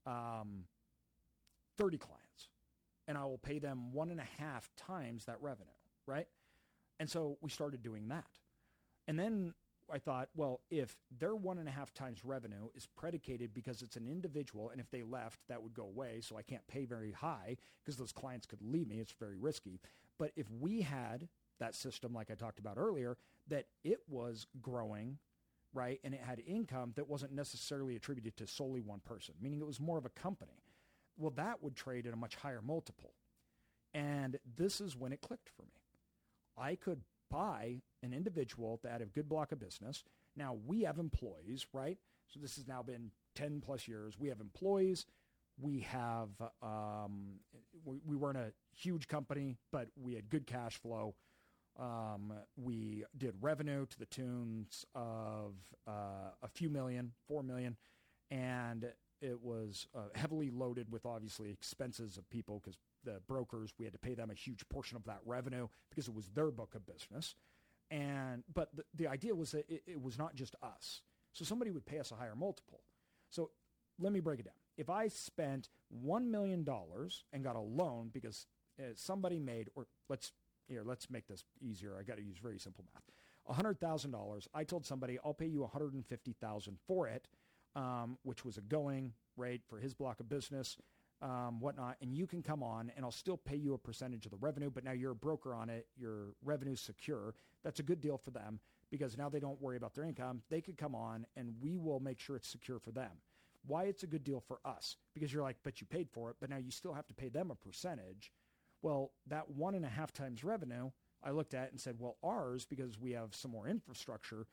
[0.07, 0.65] um,
[1.79, 2.49] 30 clients
[3.09, 5.71] and I will pay them one and a half times that revenue,
[6.07, 6.27] right?
[6.99, 8.27] And so we started doing that.
[9.07, 9.55] And then
[9.93, 13.97] I thought, well, if their one and a half times revenue is predicated because it's
[13.97, 16.21] an individual, and if they left, that would go away.
[16.21, 18.99] So I can't pay very high because those clients could leave me.
[18.99, 19.81] It's very risky.
[20.19, 21.29] But if we had
[21.61, 23.17] that system, like I talked about earlier,
[23.49, 25.19] that it was growing,
[25.73, 29.67] right, and it had income that wasn't necessarily attributed to solely one person, meaning it
[29.67, 30.63] was more of a company
[31.19, 33.15] well, that would trade at a much higher multiple.
[33.95, 35.81] And this is when it clicked for me.
[36.59, 40.05] I could buy an individual that had a good block of business.
[40.37, 41.99] Now we have employees, right?
[42.29, 44.19] So this has now been 10 plus years.
[44.19, 45.07] We have employees.
[45.61, 46.31] We have,
[46.63, 47.41] um,
[47.85, 51.15] we, we weren't a huge company, but we had good cash flow.
[51.79, 55.55] Um, we did revenue to the tunes of
[55.87, 57.77] uh, a few million, four million,
[58.31, 58.87] and
[59.21, 63.95] it was uh, heavily loaded with obviously expenses of people because the brokers we had
[63.95, 66.87] to pay them a huge portion of that revenue because it was their book of
[66.87, 67.35] business.
[67.91, 71.01] And but the, the idea was that it, it was not just us.
[71.33, 72.81] So somebody would pay us a higher multiple.
[73.31, 73.51] So
[73.99, 74.55] let me break it down.
[74.77, 75.71] If i spent
[76.05, 76.67] $1 million
[77.33, 78.47] and got a loan because
[78.79, 80.33] uh, somebody made or let's
[80.69, 81.97] here let's make this easier.
[81.99, 83.05] I got to use very simple math.
[83.49, 87.29] $100000 i told somebody i'll pay you 150000 for it
[87.77, 90.79] um, which was a going rate for his block of business,
[91.23, 94.31] um, whatnot, and you can come on and I'll still pay you a percentage of
[94.31, 97.35] the revenue, but now you're a broker on it, your revenue's secure.
[97.65, 100.43] That's a good deal for them because now they don't worry about their income.
[100.51, 103.11] They could come on and we will make sure it's secure for them.
[103.67, 104.97] Why it's a good deal for us?
[105.15, 107.29] Because you're like, but you paid for it, but now you still have to pay
[107.29, 108.31] them a percentage.
[108.83, 110.91] Well, that one and a half times revenue,
[111.25, 114.47] I looked at and said, well, ours, because we have some more infrastructure,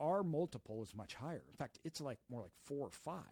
[0.00, 1.42] our multiple is much higher.
[1.50, 3.22] In fact, it's like more like four or five.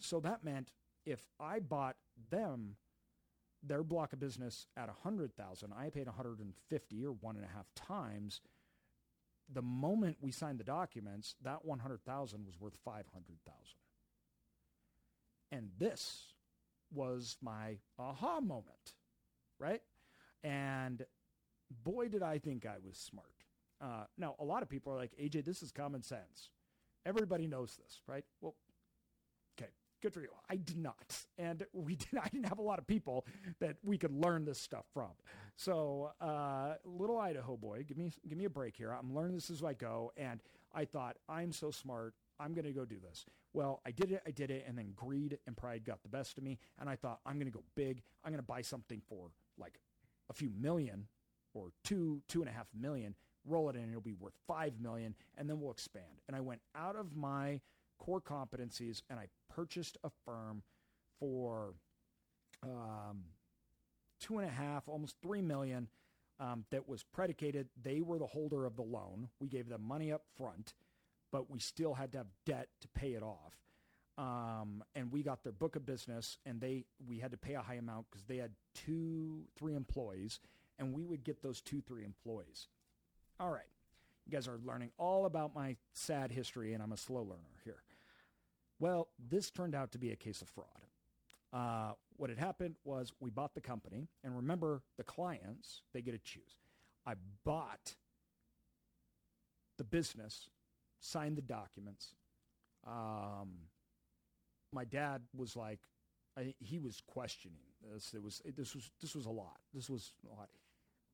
[0.00, 0.72] So that meant
[1.10, 1.96] if I bought
[2.30, 2.76] them
[3.62, 7.48] their block of business at a hundred thousand, I paid 150 or one and a
[7.48, 8.40] half times.
[9.52, 13.34] The moment we signed the documents, that 100,000 was worth 500,000.
[15.50, 16.34] And this
[16.92, 18.94] was my aha moment,
[19.58, 19.80] right?
[20.44, 21.04] And
[21.82, 23.26] boy, did I think I was smart.
[23.80, 26.50] Uh, now, a lot of people are like, AJ, this is common sense.
[27.06, 28.24] Everybody knows this, right?
[28.40, 28.54] Well,
[30.00, 30.28] good for you.
[30.48, 32.18] I did not, and we did.
[32.20, 33.26] I didn't have a lot of people
[33.60, 35.10] that we could learn this stuff from.
[35.56, 38.90] So, uh, little Idaho boy, give me give me a break here.
[38.92, 40.40] I'm learning this as I go, and
[40.74, 42.14] I thought I'm so smart.
[42.40, 43.26] I'm going to go do this.
[43.52, 44.22] Well, I did it.
[44.26, 46.96] I did it, and then greed and pride got the best of me, and I
[46.96, 48.02] thought I'm going to go big.
[48.24, 49.80] I'm going to buy something for like
[50.30, 51.06] a few million
[51.54, 53.14] or two two and a half million
[53.48, 56.22] roll it in, it'll be worth five million, and then we'll expand.
[56.26, 57.60] And I went out of my
[57.98, 60.62] core competencies and I purchased a firm
[61.18, 61.74] for
[62.62, 63.24] um,
[64.20, 65.88] two and a half, almost three million.
[66.40, 67.66] Um, that was predicated.
[67.82, 69.28] They were the holder of the loan.
[69.40, 70.72] We gave them money up front,
[71.32, 73.54] but we still had to have debt to pay it off.
[74.18, 77.60] Um, and we got their book of business, and they we had to pay a
[77.60, 80.38] high amount because they had two, three employees,
[80.78, 82.68] and we would get those two, three employees.
[83.40, 83.66] All right.
[84.26, 87.82] You guys are learning all about my sad history, and I'm a slow learner here.
[88.78, 90.68] Well, this turned out to be a case of fraud.
[91.52, 96.12] Uh, what had happened was we bought the company, and remember, the clients, they get
[96.12, 96.56] to choose.
[97.06, 97.14] I
[97.44, 97.94] bought
[99.78, 100.50] the business,
[101.00, 102.14] signed the documents.
[102.86, 103.50] Um,
[104.72, 105.80] my dad was like,
[106.36, 108.12] I, he was questioning this.
[108.14, 109.58] It was it, this was this was a lot.
[109.74, 110.48] This was a lot.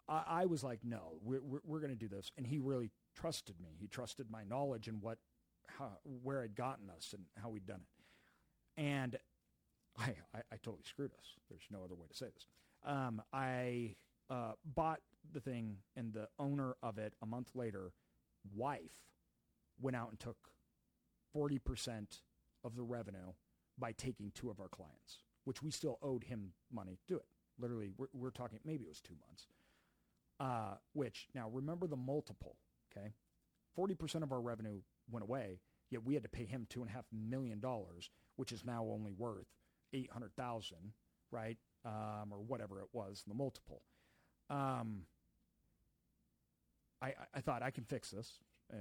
[0.09, 2.91] I, I was like, no, we're we're, we're going to do this, and he really
[3.15, 3.77] trusted me.
[3.79, 5.19] He trusted my knowledge and what
[5.79, 8.83] how, where I'd gotten us and how we'd done it.
[8.83, 9.17] And
[9.99, 11.27] I, I, I totally screwed us.
[11.49, 12.47] There's no other way to say this.
[12.85, 13.97] Um, I
[14.31, 15.01] uh, bought
[15.33, 17.93] the thing, and the owner of it a month later,
[18.55, 18.93] wife,
[19.81, 20.37] went out and took
[21.35, 22.21] 40%
[22.63, 23.33] of the revenue
[23.79, 27.27] by taking two of our clients, which we still owed him money to do it.
[27.59, 29.47] Literally, we're, we're talking, maybe it was two months.
[30.41, 32.57] Uh, which, now remember the multiple,
[32.97, 33.13] okay?
[33.79, 34.81] 40% of our revenue
[35.11, 37.63] went away, yet we had to pay him $2.5 million,
[38.37, 39.47] which is now only worth
[39.93, 40.77] 800,000,
[41.31, 41.57] right?
[41.85, 43.83] Um, or whatever it was, the multiple.
[44.51, 45.03] Um,
[47.03, 48.39] I, I thought I can fix this,
[48.73, 48.77] uh,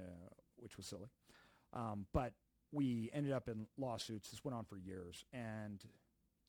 [0.56, 1.10] which was silly.
[1.74, 2.34] Um, but
[2.72, 4.30] we ended up in lawsuits.
[4.30, 5.26] This went on for years.
[5.34, 5.84] And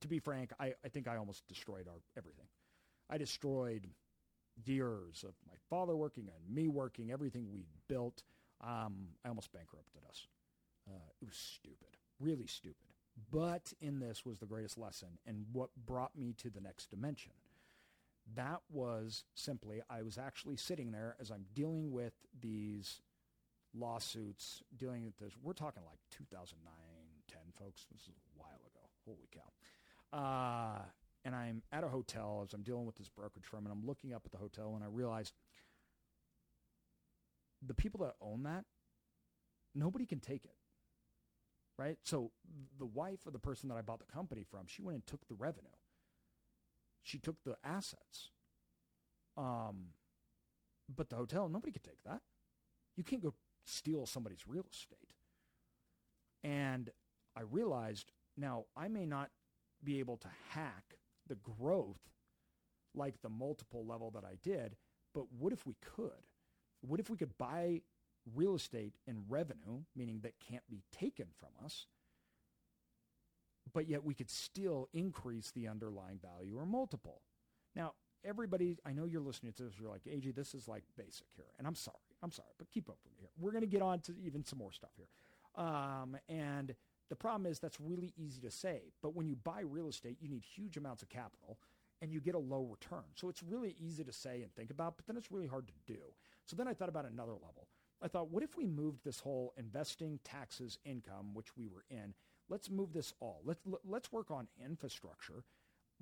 [0.01, 2.47] to be frank, I, I think I almost destroyed our everything.
[3.11, 3.89] I destroyed
[4.64, 8.22] years of my father working and me working, everything we built.
[8.65, 10.27] Um, I almost bankrupted us.
[10.89, 12.77] Uh, it was stupid, really stupid.
[13.31, 17.33] But in this was the greatest lesson and what brought me to the next dimension.
[18.35, 23.01] That was simply, I was actually sitting there as I'm dealing with these
[23.75, 25.35] lawsuits, dealing with this.
[25.43, 26.73] We're talking like 2009,
[27.29, 27.87] 10, folks.
[27.93, 28.89] This is a while ago.
[29.05, 30.19] Holy cow.
[30.19, 30.83] Uh,
[31.25, 34.15] and I'm at a hotel as I'm dealing with this brokerage firm, and I'm looking
[34.15, 35.33] up at the hotel, and I realize
[37.67, 38.65] the people that own that,
[39.75, 40.57] nobody can take it.
[41.77, 41.99] Right?
[42.05, 42.31] So
[42.79, 45.27] the wife of the person that I bought the company from, she went and took
[45.27, 45.69] the revenue.
[47.03, 48.31] She took the assets.
[49.37, 49.89] Um,
[50.95, 52.21] but the hotel, nobody could take that.
[52.97, 53.35] You can't go
[53.65, 55.15] steal somebody's real estate.
[56.45, 56.91] And
[57.37, 59.31] I realized now I may not
[59.83, 60.95] be able to hack
[61.27, 62.01] the growth
[62.95, 64.77] like the multiple level that I did,
[65.15, 66.12] but what if we could?
[66.87, 67.82] What if we could buy
[68.35, 71.87] real estate in revenue, meaning that can't be taken from us,
[73.72, 77.22] but yet we could still increase the underlying value or multiple?
[77.74, 77.93] Now,
[78.24, 81.47] everybody, I know you're listening to this, you're like, AJ, this is like basic here.
[81.59, 83.30] And I'm sorry, I'm sorry, but keep up with me here.
[83.39, 85.09] We're going to get on to even some more stuff here.
[85.57, 86.74] Um, and
[87.11, 88.93] the problem is that's really easy to say.
[89.03, 91.59] But when you buy real estate, you need huge amounts of capital
[92.03, 93.05] and you get a low return.
[93.14, 95.72] So it's really easy to say and think about, but then it's really hard to
[95.87, 96.01] do.
[96.47, 97.68] So then I thought about another level.
[98.03, 102.14] I thought, what if we moved this whole investing, taxes, income, which we were in,
[102.49, 103.40] let's move this all.
[103.45, 105.45] Let's, let's work on infrastructure.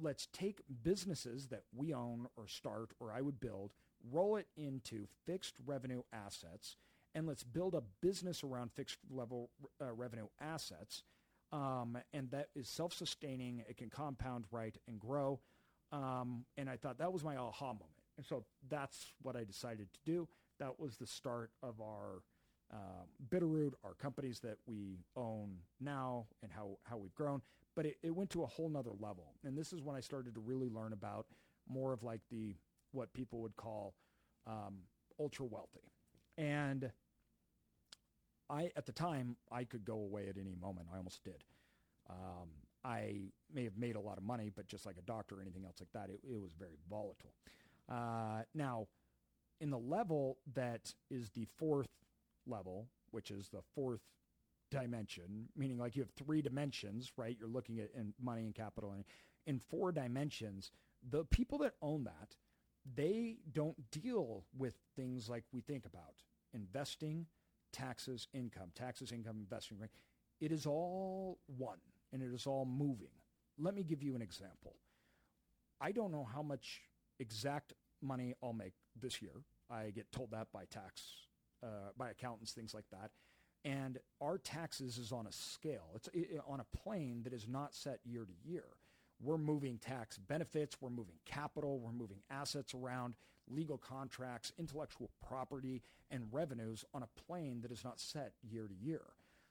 [0.01, 3.73] Let's take businesses that we own or start or I would build,
[4.11, 6.77] roll it into fixed revenue assets,
[7.15, 11.05] and let's build a business around fixed level uh, revenue assets.
[11.53, 13.63] Um, and that is self-sustaining.
[13.69, 15.39] It can compound right and grow.
[15.93, 18.02] Um, and I thought that was my aha moment.
[18.23, 20.29] And so that's what I decided to do.
[20.61, 22.23] That was the start of our
[22.73, 27.43] uh, Bitterroot, our companies that we own now and how, how we've grown.
[27.75, 29.35] But it, it went to a whole nother level.
[29.43, 31.27] And this is when I started to really learn about
[31.69, 32.55] more of like the,
[32.93, 33.95] what people would call
[34.47, 34.83] um,
[35.19, 35.91] ultra wealthy.
[36.39, 36.93] And
[38.49, 40.87] I, at the time, I could go away at any moment.
[40.95, 41.43] I almost did.
[42.09, 42.51] Um,
[42.85, 45.65] I may have made a lot of money, but just like a doctor or anything
[45.65, 47.35] else like that, it, it was very volatile.
[47.93, 48.87] Uh, now,
[49.61, 51.91] in the level that is the fourth
[52.47, 54.01] level, which is the fourth
[54.71, 57.37] dimension, meaning like you have three dimensions, right?
[57.39, 58.93] You're looking at in money and capital.
[58.93, 59.05] And
[59.47, 60.73] in four dimensions,
[61.09, 62.37] the people that own that,
[62.97, 66.15] they don't deal with things like we think about
[66.55, 67.27] investing,
[67.73, 69.91] taxes, income, taxes, income, investing, right?
[70.41, 71.79] It is all one
[72.13, 73.13] and it is all moving.
[73.59, 74.77] Let me give you an example.
[75.81, 76.81] I don't know how much
[77.21, 79.33] exact money I'll make this year.
[79.71, 81.03] I get told that by tax,
[81.63, 83.11] uh, by accountants, things like that.
[83.65, 85.91] And our taxes is on a scale.
[85.95, 86.09] It's
[86.49, 88.65] on a plane that is not set year to year.
[89.23, 93.15] We're moving tax benefits, we're moving capital, we're moving assets around,
[93.49, 95.81] legal contracts, intellectual property,
[96.11, 99.03] and revenues on a plane that is not set year to year.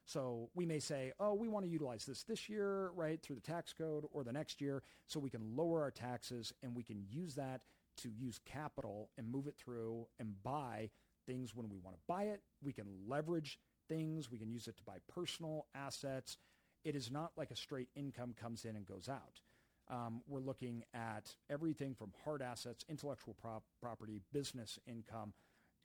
[0.06, 3.42] So we may say, oh, we want to utilize this this year, right, through the
[3.42, 7.06] tax code or the next year so we can lower our taxes and we can
[7.10, 7.62] use that
[7.98, 10.90] to use capital and move it through and buy
[11.28, 12.42] things when we want to buy it.
[12.64, 14.30] We can leverage things.
[14.32, 16.38] We can use it to buy personal assets.
[16.84, 19.42] It is not like a straight income comes in and goes out.
[19.90, 25.34] Um, we're looking at everything from hard assets, intellectual prop- property, business income.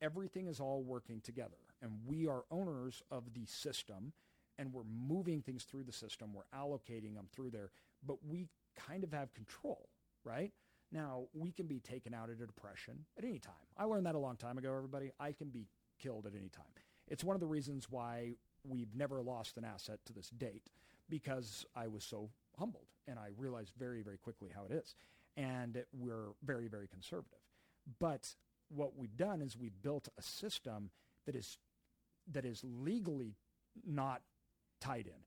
[0.01, 1.57] Everything is all working together.
[1.83, 4.13] And we are owners of the system.
[4.59, 6.33] and we're moving things through the system.
[6.33, 7.71] We're allocating them through there,
[8.07, 9.89] but we kind of have control,
[10.25, 10.53] right?
[10.93, 13.55] Now, we can be taken out a depression at any time.
[13.77, 15.11] I learned that a long time ago, everybody.
[15.19, 15.67] I can be
[16.01, 16.65] killed at any time.
[17.09, 18.35] It's one of the reasons why
[18.65, 20.71] we've never lost an asset to this date
[21.09, 24.95] because I was so humbled and I realized very, very quickly how it is.
[25.37, 27.39] And we're very, very conservative.
[27.99, 28.35] But
[28.69, 30.91] what we've done is we've built a system
[31.27, 31.59] that is
[32.33, 33.37] that is legally
[33.87, 34.23] not
[34.81, 35.23] tied in.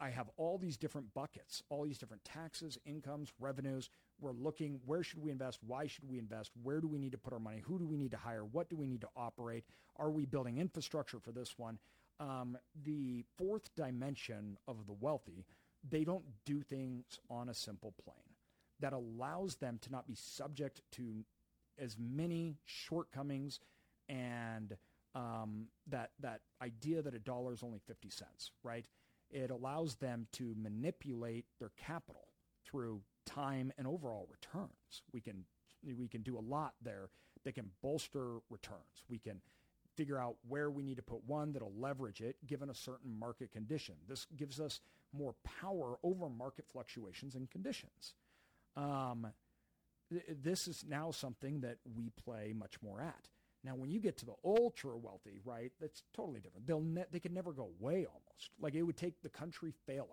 [0.00, 3.90] I, I, have all these different buckets, all these different taxes, incomes, revenues.
[4.22, 5.58] We're looking where should we invest?
[5.66, 6.52] Why should we invest?
[6.62, 7.60] Where do we need to put our money?
[7.66, 8.44] Who do we need to hire?
[8.44, 9.64] What do we need to operate?
[9.96, 11.78] Are we building infrastructure for this one?
[12.20, 15.44] Um, the fourth dimension of the wealthy,
[15.88, 18.16] they don't do things on a simple plane.
[18.78, 21.24] That allows them to not be subject to
[21.78, 23.58] as many shortcomings
[24.08, 24.76] and
[25.16, 28.86] um, that that idea that a dollar is only 50 cents, right?
[29.30, 32.28] It allows them to manipulate their capital
[32.72, 35.02] through time and overall returns.
[35.12, 35.44] We can
[35.84, 37.10] we can do a lot there
[37.44, 39.04] that can bolster returns.
[39.08, 39.40] We can
[39.96, 43.52] figure out where we need to put one that'll leverage it given a certain market
[43.52, 43.94] condition.
[44.08, 44.80] This gives us
[45.12, 48.14] more power over market fluctuations and conditions.
[48.76, 49.26] Um,
[50.10, 53.28] th- this is now something that we play much more at.
[53.64, 56.66] Now, when you get to the ultra wealthy, right, that's totally different.
[56.66, 58.50] They'll ne- they can never go away almost.
[58.60, 60.08] Like it would take the country failing.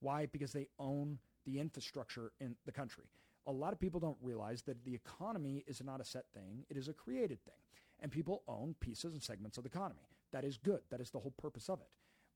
[0.00, 0.26] Why?
[0.26, 3.04] Because they own the infrastructure in the country.
[3.46, 6.76] A lot of people don't realize that the economy is not a set thing; it
[6.76, 7.54] is a created thing,
[8.00, 10.08] and people own pieces and segments of the economy.
[10.32, 10.80] That is good.
[10.90, 11.88] That is the whole purpose of it.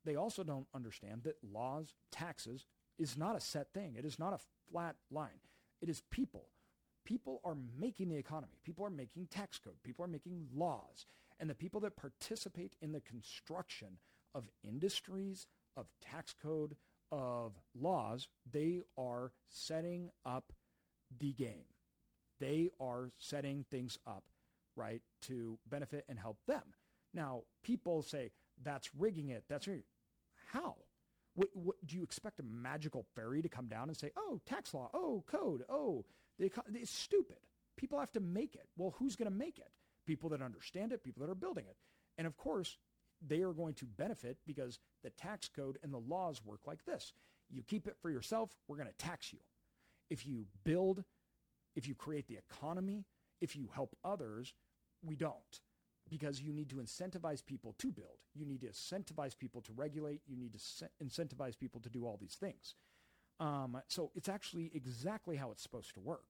[0.05, 2.67] They also don't understand that laws, taxes,
[2.99, 3.97] is not a set thing.
[3.97, 4.41] It is not a
[4.71, 5.41] flat line.
[5.81, 6.49] It is people
[7.07, 8.59] people are making the economy.
[8.65, 9.77] People are making tax code.
[9.83, 11.07] People are making laws.
[11.39, 13.99] And the people that participate in the construction
[14.35, 15.47] of industries,
[15.77, 16.77] of tax code,
[17.11, 20.53] of laws, they are setting up
[21.19, 21.65] the game.
[22.41, 24.25] They are setting things up,
[24.77, 26.63] right, to benefit and help them.
[27.15, 28.31] Now, people say,
[28.63, 29.45] that's rigging it.
[29.49, 29.85] That's rigging.
[30.53, 30.77] How?
[31.35, 34.73] What, what, do you expect a magical fairy to come down and say, oh, tax
[34.73, 36.05] law, oh, code, oh,
[36.39, 37.37] the, it's stupid.
[37.77, 38.67] People have to make it.
[38.77, 39.71] Well, who's going to make it?
[40.07, 41.77] People that understand it, people that are building it.
[42.17, 42.79] And of course,
[43.27, 47.13] they are going to benefit because the tax code and the laws work like this.
[47.51, 49.39] You keep it for yourself, we're going to tax you.
[50.11, 51.05] If you build,
[51.75, 53.05] if you create the economy,
[53.41, 54.55] if you help others,
[55.03, 55.61] we don't
[56.09, 58.19] because you need to incentivize people to build.
[58.35, 60.21] You need to incentivize people to regulate.
[60.27, 62.75] You need to incentivize people to do all these things.
[63.41, 66.25] Um, so it's actually exactly how it's supposed to work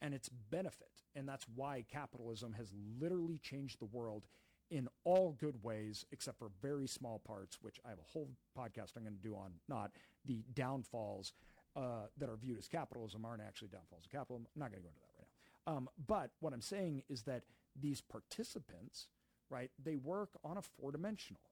[0.00, 1.02] and its benefit.
[1.14, 4.24] And that's why capitalism has literally changed the world
[4.70, 8.96] in all good ways, except for very small parts, which I have a whole podcast
[8.96, 9.92] I'm going to do on not
[10.24, 11.32] the downfalls
[11.76, 14.48] uh, that are viewed as capitalism aren't actually downfalls of capitalism.
[14.54, 15.28] I'm not going to go into that right
[15.66, 15.76] now.
[15.76, 17.42] Um, but what I'm saying is that
[17.80, 19.08] these participants,
[19.50, 21.42] right, they work on a four dimensional.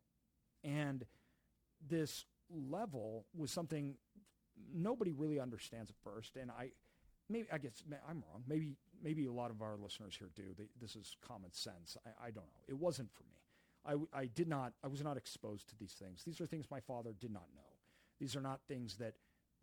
[0.64, 1.04] And
[1.86, 3.96] this level was something
[4.74, 6.36] nobody really understands at first.
[6.36, 6.70] And I,
[7.28, 8.42] maybe I guess I'm wrong.
[8.46, 10.42] Maybe maybe a lot of our listeners here do.
[10.56, 11.96] They, this is common sense.
[12.06, 12.64] I, I, don't know.
[12.68, 14.06] It wasn't for me.
[14.14, 14.72] I, I did not.
[14.84, 16.22] I was not exposed to these things.
[16.24, 17.62] These are things my father did not know.
[18.18, 19.14] These are not things that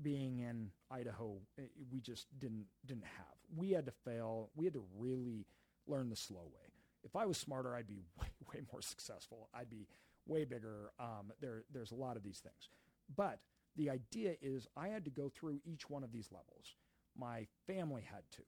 [0.02, 3.36] being in Idaho eh, we just didn't didn't have.
[3.56, 4.50] We had to fail.
[4.56, 5.46] We had to really
[5.88, 6.72] learn the slow way.
[7.04, 9.50] If I was smarter, I'd be way way more successful.
[9.54, 9.88] I'd be
[10.26, 10.92] way bigger.
[11.00, 12.70] Um, there there's a lot of these things,
[13.16, 13.40] but
[13.76, 16.76] the idea is I had to go through each one of these levels.
[17.18, 18.44] My family had to.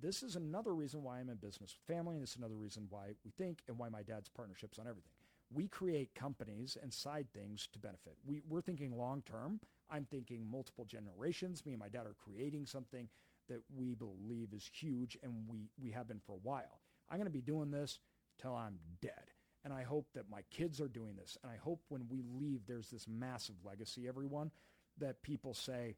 [0.00, 2.86] This is another reason why I'm in business with family, and this is another reason
[2.90, 5.10] why we think and why my dad's partnerships on everything.
[5.50, 8.16] We create companies and side things to benefit.
[8.24, 9.60] We, we're thinking long term.
[9.88, 11.64] I'm thinking multiple generations.
[11.64, 13.08] Me and my dad are creating something
[13.48, 16.80] that we believe is huge, and we, we have been for a while.
[17.08, 18.00] I'm going to be doing this
[18.40, 19.30] till I'm dead.
[19.64, 21.38] And I hope that my kids are doing this.
[21.42, 24.50] And I hope when we leave, there's this massive legacy, everyone,
[24.98, 25.96] that people say,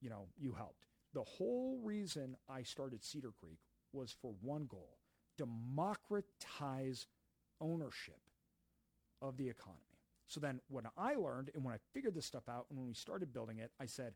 [0.00, 0.86] you know, you helped.
[1.14, 3.58] The whole reason I started Cedar Creek
[3.92, 4.98] was for one goal
[5.38, 7.06] democratize
[7.60, 8.20] ownership
[9.22, 9.80] of the economy.
[10.26, 12.94] So then when I learned and when I figured this stuff out and when we
[12.94, 14.12] started building it, I said,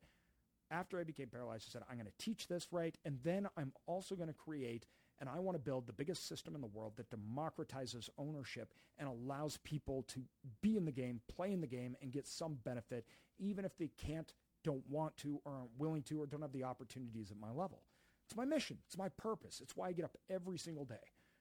[0.71, 2.97] after I became paralyzed, I said, I'm going to teach this right.
[3.05, 4.87] And then I'm also going to create
[5.21, 9.09] and I want to build the biggest system in the world that democratizes ownership and
[9.09, 10.21] allows people to
[10.61, 13.07] be in the game, play in the game, and get some benefit,
[13.39, 14.35] even if they can't,
[14.65, 17.83] don't want to, or aren't willing to, or don't have the opportunities at my level.
[18.27, 18.79] It's my mission.
[18.87, 19.61] It's my purpose.
[19.63, 20.95] It's why I get up every single day.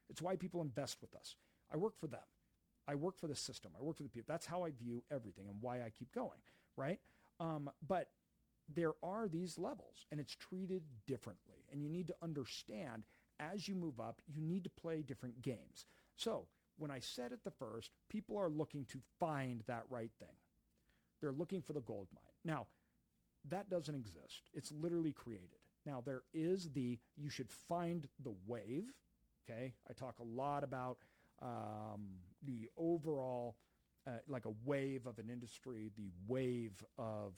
[0.10, 1.36] It's why people invest with us.
[1.74, 2.20] I work for them.
[2.88, 3.72] I work for the system.
[3.80, 4.26] I work for the people.
[4.28, 6.40] That's how I view everything and why I keep going,
[6.76, 7.00] right?
[7.40, 8.10] Um, but
[8.74, 11.66] there are these levels and it's treated differently.
[11.72, 13.04] And you need to understand
[13.40, 15.86] as you move up, you need to play different games.
[16.16, 16.48] So
[16.78, 20.36] when I said at the first, people are looking to find that right thing.
[21.22, 22.34] They're looking for the gold mine.
[22.44, 22.68] Now,
[23.50, 24.50] that doesn't exist.
[24.54, 25.50] It's literally created.
[25.86, 28.94] Now, there is the, you should find the wave.
[29.50, 29.74] Okay.
[29.90, 30.98] I talk a lot about
[31.42, 32.08] um,
[32.46, 33.58] the overall,
[34.08, 37.34] uh, like a wave of an industry, the wave of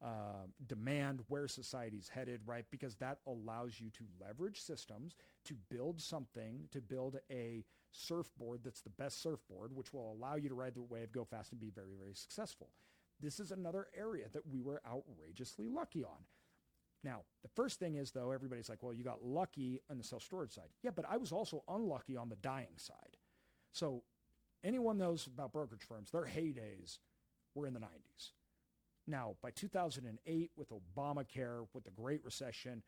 [0.00, 2.64] uh, demand, where society's headed, right?
[2.70, 8.80] Because that allows you to leverage systems to build something, to build a surfboard that's
[8.80, 11.70] the best surfboard, which will allow you to ride the wave, go fast, and be
[11.70, 12.68] very, very successful.
[13.20, 16.24] This is another area that we were outrageously lucky on.
[17.04, 20.22] Now, the first thing is, though, everybody's like, well, you got lucky on the self
[20.22, 20.68] storage side.
[20.82, 23.16] Yeah, but I was also unlucky on the dying side.
[23.72, 24.02] So,
[24.64, 26.98] anyone knows about brokerage firms, their heydays
[27.54, 28.32] were in the 90s.
[29.06, 32.82] Now, by 2008, with Obamacare, with the Great Recession,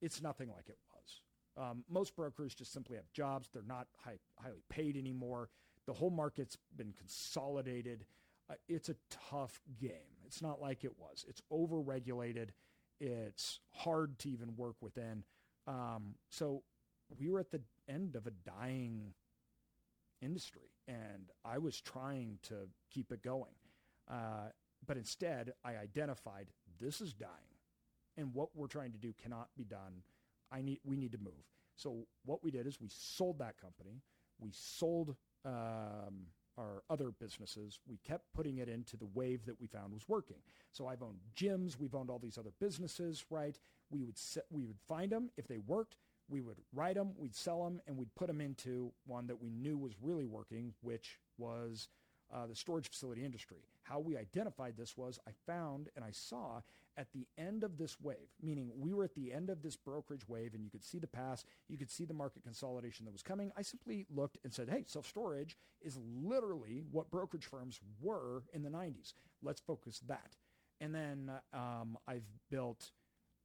[0.00, 1.20] it's nothing like it was.
[1.56, 3.48] Um, most brokers just simply have jobs.
[3.52, 5.48] They're not high, highly paid anymore.
[5.86, 8.04] The whole market's been consolidated.
[8.50, 8.96] Uh, it's a
[9.30, 10.18] tough game.
[10.26, 11.24] It's not like it was.
[11.28, 12.50] It's overregulated.
[13.00, 15.24] It's hard to even work within.
[15.66, 16.62] Um, so
[17.18, 19.14] we were at the end of a dying
[20.20, 23.54] industry, and I was trying to keep it going.
[24.10, 24.50] Uh,
[24.86, 26.48] but instead, I identified
[26.80, 27.30] this is dying,
[28.16, 30.02] and what we're trying to do cannot be done.
[30.50, 31.44] I need we need to move.
[31.76, 34.02] So what we did is we sold that company.
[34.38, 36.26] We sold um,
[36.58, 37.78] our other businesses.
[37.88, 40.36] We kept putting it into the wave that we found was working.
[40.72, 41.78] So I've owned gyms.
[41.78, 43.24] We've owned all these other businesses.
[43.30, 43.58] Right?
[43.90, 45.96] We would set, we would find them if they worked.
[46.28, 47.12] We would write them.
[47.18, 50.72] We'd sell them, and we'd put them into one that we knew was really working,
[50.80, 51.88] which was
[52.32, 53.58] uh, the storage facility industry.
[53.82, 56.60] How we identified this was I found and I saw
[56.96, 60.28] at the end of this wave, meaning we were at the end of this brokerage
[60.28, 63.22] wave and you could see the pass, you could see the market consolidation that was
[63.22, 63.50] coming.
[63.56, 68.62] I simply looked and said, hey, self storage is literally what brokerage firms were in
[68.62, 69.14] the 90s.
[69.42, 70.36] Let's focus that.
[70.80, 72.90] And then um, I've built.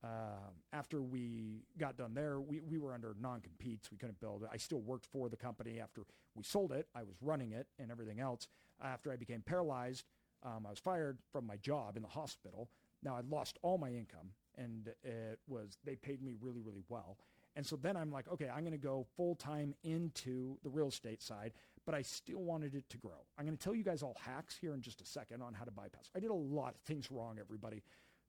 [0.04, 3.92] Uh, after we got done there, we, we were under non-competes.
[3.92, 4.50] We couldn't build it.
[4.54, 6.04] I still worked for the company after
[6.36, 6.88] we sold it.
[6.94, 8.48] I was running it and everything else.
[8.80, 10.06] After I became paralyzed,
[10.44, 12.70] um, I was fired from my job in the hospital.
[13.08, 17.18] Now I'd lost all my income, and it was they paid me really, really well.
[17.56, 20.90] And so then I'm like, okay, I'm going to go full time into the real
[20.90, 21.54] estate side,
[21.86, 23.26] but I still wanted it to grow.
[23.38, 25.64] I'm going to tell you guys all hacks here in just a second on how
[25.64, 26.12] to bypass.
[26.16, 27.82] I did a lot of things wrong, everybody.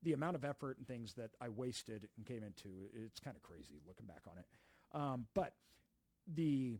[0.04, 3.42] The amount of effort and things that I wasted and came into, it's kind of
[3.42, 4.46] crazy looking back on it.
[4.92, 5.54] Um, but
[6.32, 6.78] the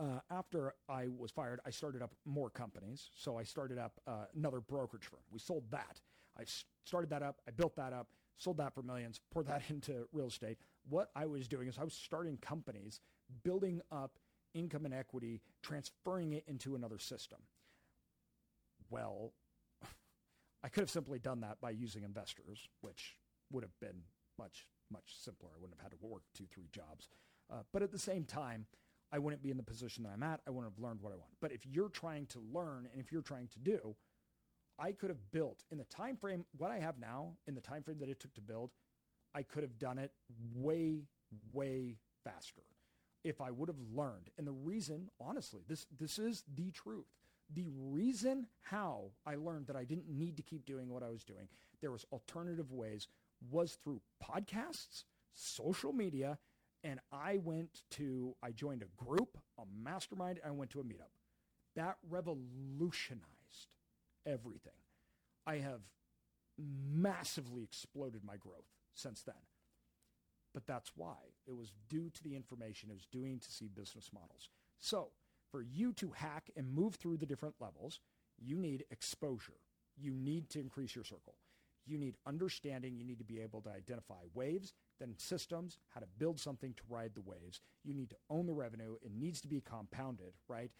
[0.00, 3.10] uh, after I was fired, I started up more companies.
[3.16, 5.20] So I started up uh, another brokerage firm.
[5.30, 6.00] We sold that.
[6.40, 6.44] I
[6.84, 7.40] started that up.
[7.46, 10.58] I built that up, sold that for millions, poured that into real estate.
[10.88, 13.00] What I was doing is I was starting companies,
[13.44, 14.18] building up
[14.54, 17.38] income and equity, transferring it into another system.
[18.88, 19.32] Well,
[20.64, 23.16] I could have simply done that by using investors, which
[23.52, 24.02] would have been
[24.38, 25.50] much, much simpler.
[25.54, 27.08] I wouldn't have had to work two, three jobs.
[27.52, 28.66] Uh, but at the same time,
[29.12, 30.40] I wouldn't be in the position that I'm at.
[30.46, 31.32] I wouldn't have learned what I want.
[31.40, 33.96] But if you're trying to learn and if you're trying to do,
[34.80, 37.82] I could have built in the time frame what I have now in the time
[37.82, 38.70] frame that it took to build,
[39.34, 40.12] I could have done it
[40.54, 41.02] way
[41.52, 42.62] way faster
[43.22, 44.30] if I would have learned.
[44.38, 47.06] And the reason, honestly, this this is the truth.
[47.52, 51.24] The reason how I learned that I didn't need to keep doing what I was
[51.24, 51.48] doing,
[51.80, 53.08] there was alternative ways
[53.50, 55.04] was through podcasts,
[55.34, 56.38] social media,
[56.84, 60.84] and I went to, I joined a group, a mastermind, and I went to a
[60.84, 61.10] meetup.
[61.74, 63.39] That revolutionized
[64.26, 64.72] everything.
[65.46, 65.80] I have
[66.58, 69.34] massively exploded my growth since then.
[70.52, 71.16] But that's why.
[71.46, 74.48] It was due to the information, it was doing to see business models.
[74.78, 75.10] So,
[75.50, 78.00] for you to hack and move through the different levels,
[78.38, 79.58] you need exposure.
[79.96, 81.34] You need to increase your circle.
[81.86, 82.96] You need understanding.
[82.96, 86.82] You need to be able to identify waves, then systems, how to build something to
[86.88, 87.60] ride the waves.
[87.84, 88.96] You need to own the revenue.
[89.02, 90.70] It needs to be compounded, right?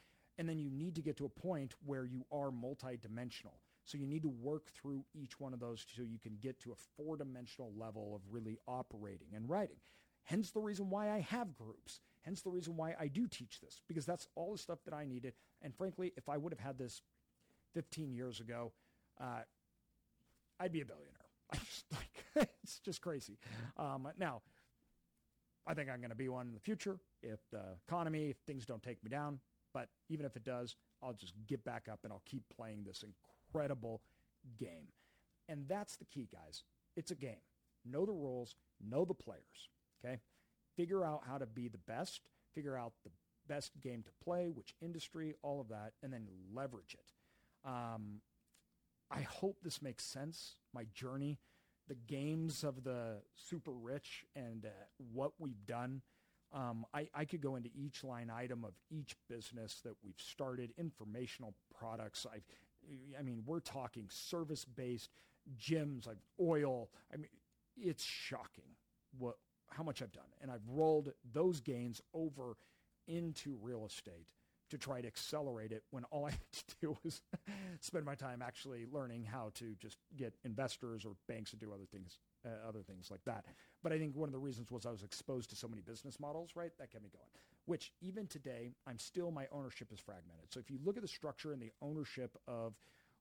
[0.40, 3.58] And then you need to get to a point where you are multidimensional.
[3.84, 6.72] So you need to work through each one of those so you can get to
[6.72, 9.76] a four dimensional level of really operating and writing.
[10.24, 12.00] Hence the reason why I have groups.
[12.22, 15.04] Hence the reason why I do teach this, because that's all the stuff that I
[15.04, 15.34] needed.
[15.60, 17.02] And frankly, if I would have had this
[17.74, 18.72] 15 years ago,
[19.20, 19.42] uh,
[20.58, 21.28] I'd be a billionaire.
[21.52, 23.36] I just like it's just crazy.
[23.76, 24.40] Um, now,
[25.66, 28.64] I think I'm going to be one in the future if the economy, if things
[28.64, 29.38] don't take me down.
[29.72, 33.04] But even if it does, I'll just get back up and I'll keep playing this
[33.04, 34.02] incredible
[34.58, 34.88] game.
[35.48, 36.64] And that's the key, guys.
[36.96, 37.40] It's a game.
[37.84, 39.68] Know the rules, know the players,
[40.04, 40.20] okay?
[40.76, 42.20] Figure out how to be the best,
[42.54, 43.10] figure out the
[43.48, 47.68] best game to play, which industry, all of that, and then leverage it.
[47.68, 48.20] Um,
[49.10, 51.38] I hope this makes sense, my journey,
[51.88, 54.68] the games of the super rich and uh,
[55.12, 56.02] what we've done.
[56.52, 60.72] Um, I, I could go into each line item of each business that we've started,
[60.76, 62.26] informational products.
[62.32, 62.44] I've,
[63.18, 65.10] I mean, we're talking service based
[65.58, 66.90] gyms, I've oil.
[67.12, 67.28] I mean,
[67.76, 68.76] it's shocking
[69.18, 69.36] what
[69.68, 72.56] how much I've done, and I've rolled those gains over
[73.06, 74.26] into real estate
[74.70, 77.22] to try to accelerate it when all I had to do was
[77.80, 81.86] spend my time actually learning how to just get investors or banks to do other
[81.90, 83.44] things, uh, other things like that.
[83.82, 86.18] But I think one of the reasons was I was exposed to so many business
[86.20, 86.70] models, right?
[86.78, 87.28] That kept me going.
[87.66, 90.46] Which even today, I'm still my ownership is fragmented.
[90.52, 92.74] So if you look at the structure and the ownership of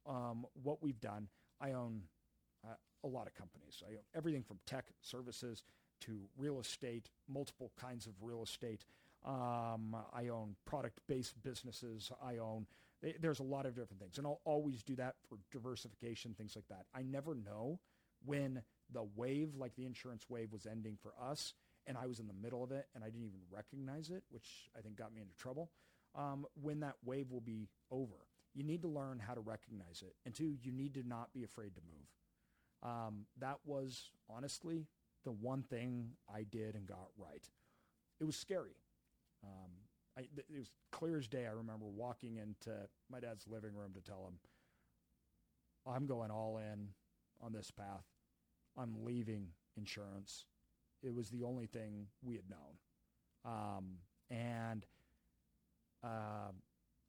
[0.08, 1.28] um, what we've done,
[1.62, 2.04] I own
[2.66, 3.84] uh, a lot of companies.
[3.88, 5.64] I own everything from tech services
[6.02, 8.86] to real estate, multiple kinds of real estate.
[9.26, 12.12] Um, I own product-based businesses.
[12.24, 12.66] I own
[13.22, 16.68] there's a lot of different things, and I'll always do that for diversification, things like
[16.68, 16.86] that.
[16.94, 17.80] I never know
[18.26, 18.62] when
[18.92, 21.54] the wave, like the insurance wave, was ending for us,
[21.88, 24.70] and I was in the middle of it, and I didn't even recognize it, which
[24.78, 25.72] I think got me into trouble.
[26.16, 30.16] Um, when that wave will be over, you need to learn how to recognize it,
[30.26, 32.92] and two, you need to not be afraid to move.
[32.92, 34.88] Um, that was honestly
[35.26, 37.48] the one thing I did and got right.
[38.20, 38.76] It was scary.
[39.44, 39.72] Um,
[40.18, 41.46] I, it was clear as day.
[41.46, 42.72] I remember walking into
[43.12, 44.40] my dad's living room to tell him,
[45.86, 46.90] I'm going all in
[47.42, 48.06] on this path.
[48.80, 50.46] I'm leaving insurance.
[51.04, 52.78] It was the only thing we had known.
[53.46, 53.86] Um,
[54.30, 54.86] and
[56.04, 56.52] uh,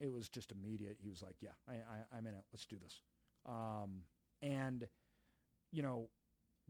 [0.01, 0.99] it was just immediate.
[1.01, 2.45] He was like, Yeah, I, am in it.
[2.53, 3.03] Let's do this.
[3.47, 4.03] Um,
[4.43, 4.87] and
[5.73, 6.09] you know,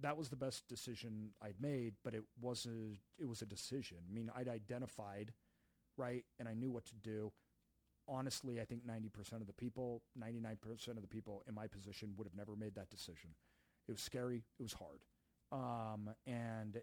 [0.02, 3.98] that was the best decision I'd made, but it was a it was a decision.
[4.08, 5.32] I mean, I'd identified
[5.96, 7.32] right, and I knew what to do.
[8.08, 10.56] Honestly, I think 90% of the people, 99%
[10.88, 13.30] of the people in my position would have never made that decision.
[13.90, 14.44] It was scary.
[14.58, 15.00] It was hard.
[15.50, 16.80] Um, and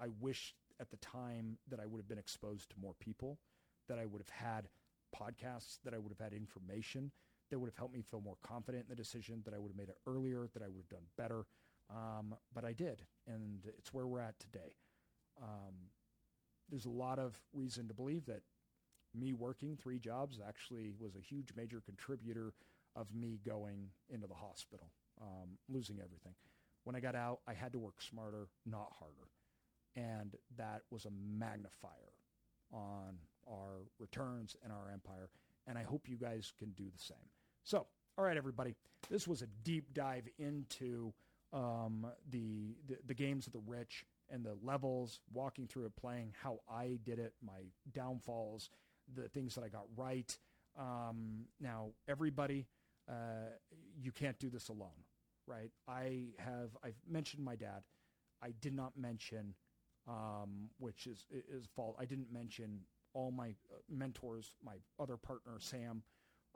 [0.00, 3.38] I wish at the time that I would have been exposed to more people,
[3.88, 4.68] that I would have had
[5.14, 7.12] podcasts, that I would have had information
[7.50, 9.76] that would have helped me feel more confident in the decision, that I would have
[9.76, 11.46] made it earlier, that I would have done better.
[11.88, 14.74] Um, but I did, and it's where we're at today.
[15.42, 15.74] Um,
[16.68, 18.42] there's a lot of reason to believe that
[19.14, 22.54] me working three jobs actually was a huge major contributor
[22.94, 24.90] of me going into the hospital,
[25.20, 26.34] um, losing everything.
[26.84, 29.28] When I got out, I had to work smarter, not harder.
[29.96, 32.14] And that was a magnifier
[32.72, 33.18] on
[33.48, 35.28] our returns and our empire.
[35.66, 37.16] And I hope you guys can do the same.
[37.64, 38.74] So, all right, everybody,
[39.10, 41.12] this was a deep dive into
[41.52, 46.32] um, the, the, the games of the rich and the levels, walking through it, playing
[46.40, 47.62] how I did it, my
[47.92, 48.70] downfalls,
[49.14, 50.36] the things that I got right.
[50.78, 52.66] Um, now, everybody,
[53.08, 53.50] uh,
[54.00, 55.04] you can't do this alone,
[55.50, 55.70] right?
[55.88, 57.82] I have I've mentioned my dad.
[58.42, 59.54] I did not mention,
[60.08, 61.96] um, which is is fault.
[61.98, 62.80] I didn't mention
[63.12, 66.02] all my uh, mentors, my other partner Sam.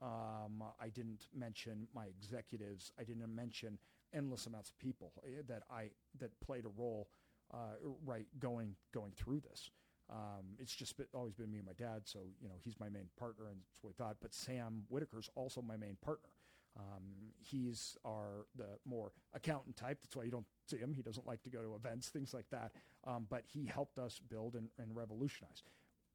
[0.02, 2.92] Um, I didn't mention my executives.
[2.98, 3.78] I didn't mention
[4.12, 5.90] endless amounts of people eh, that I
[6.20, 7.08] that played a role,
[7.52, 9.70] uh, right, going going through this.
[10.10, 12.88] Um, it's just been, always been me and my dad, so you know he's my
[12.88, 14.16] main partner, and what we thought.
[14.20, 16.30] But Sam Whitaker's also my main partner.
[16.78, 19.98] Um, he's our the more accountant type.
[20.02, 20.92] That's why you don't see him.
[20.92, 22.72] He doesn't like to go to events, things like that.
[23.06, 25.62] Um, but he helped us build and, and revolutionize.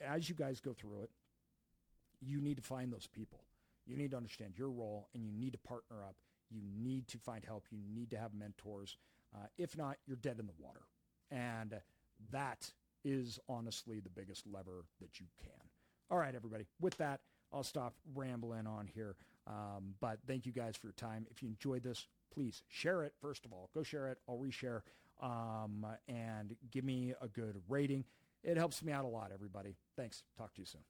[0.01, 1.11] As you guys go through it,
[2.21, 3.39] you need to find those people.
[3.85, 6.15] You need to understand your role, and you need to partner up.
[6.49, 7.65] You need to find help.
[7.71, 8.97] You need to have mentors.
[9.33, 10.81] Uh, if not, you're dead in the water,
[11.31, 11.79] and
[12.31, 12.71] that
[13.05, 15.69] is honestly the biggest lever that you can.
[16.11, 16.65] All right, everybody.
[16.81, 17.21] With that,
[17.53, 19.15] I'll stop rambling on here.
[19.49, 21.25] Um, but thank you guys for your time.
[21.31, 23.13] If you enjoyed this, please share it.
[23.21, 24.19] First of all, go share it.
[24.27, 24.81] I'll reshare
[25.21, 28.05] um, and give me a good rating.
[28.43, 29.75] It helps me out a lot, everybody.
[29.97, 30.23] Thanks.
[30.37, 30.81] Talk to you soon.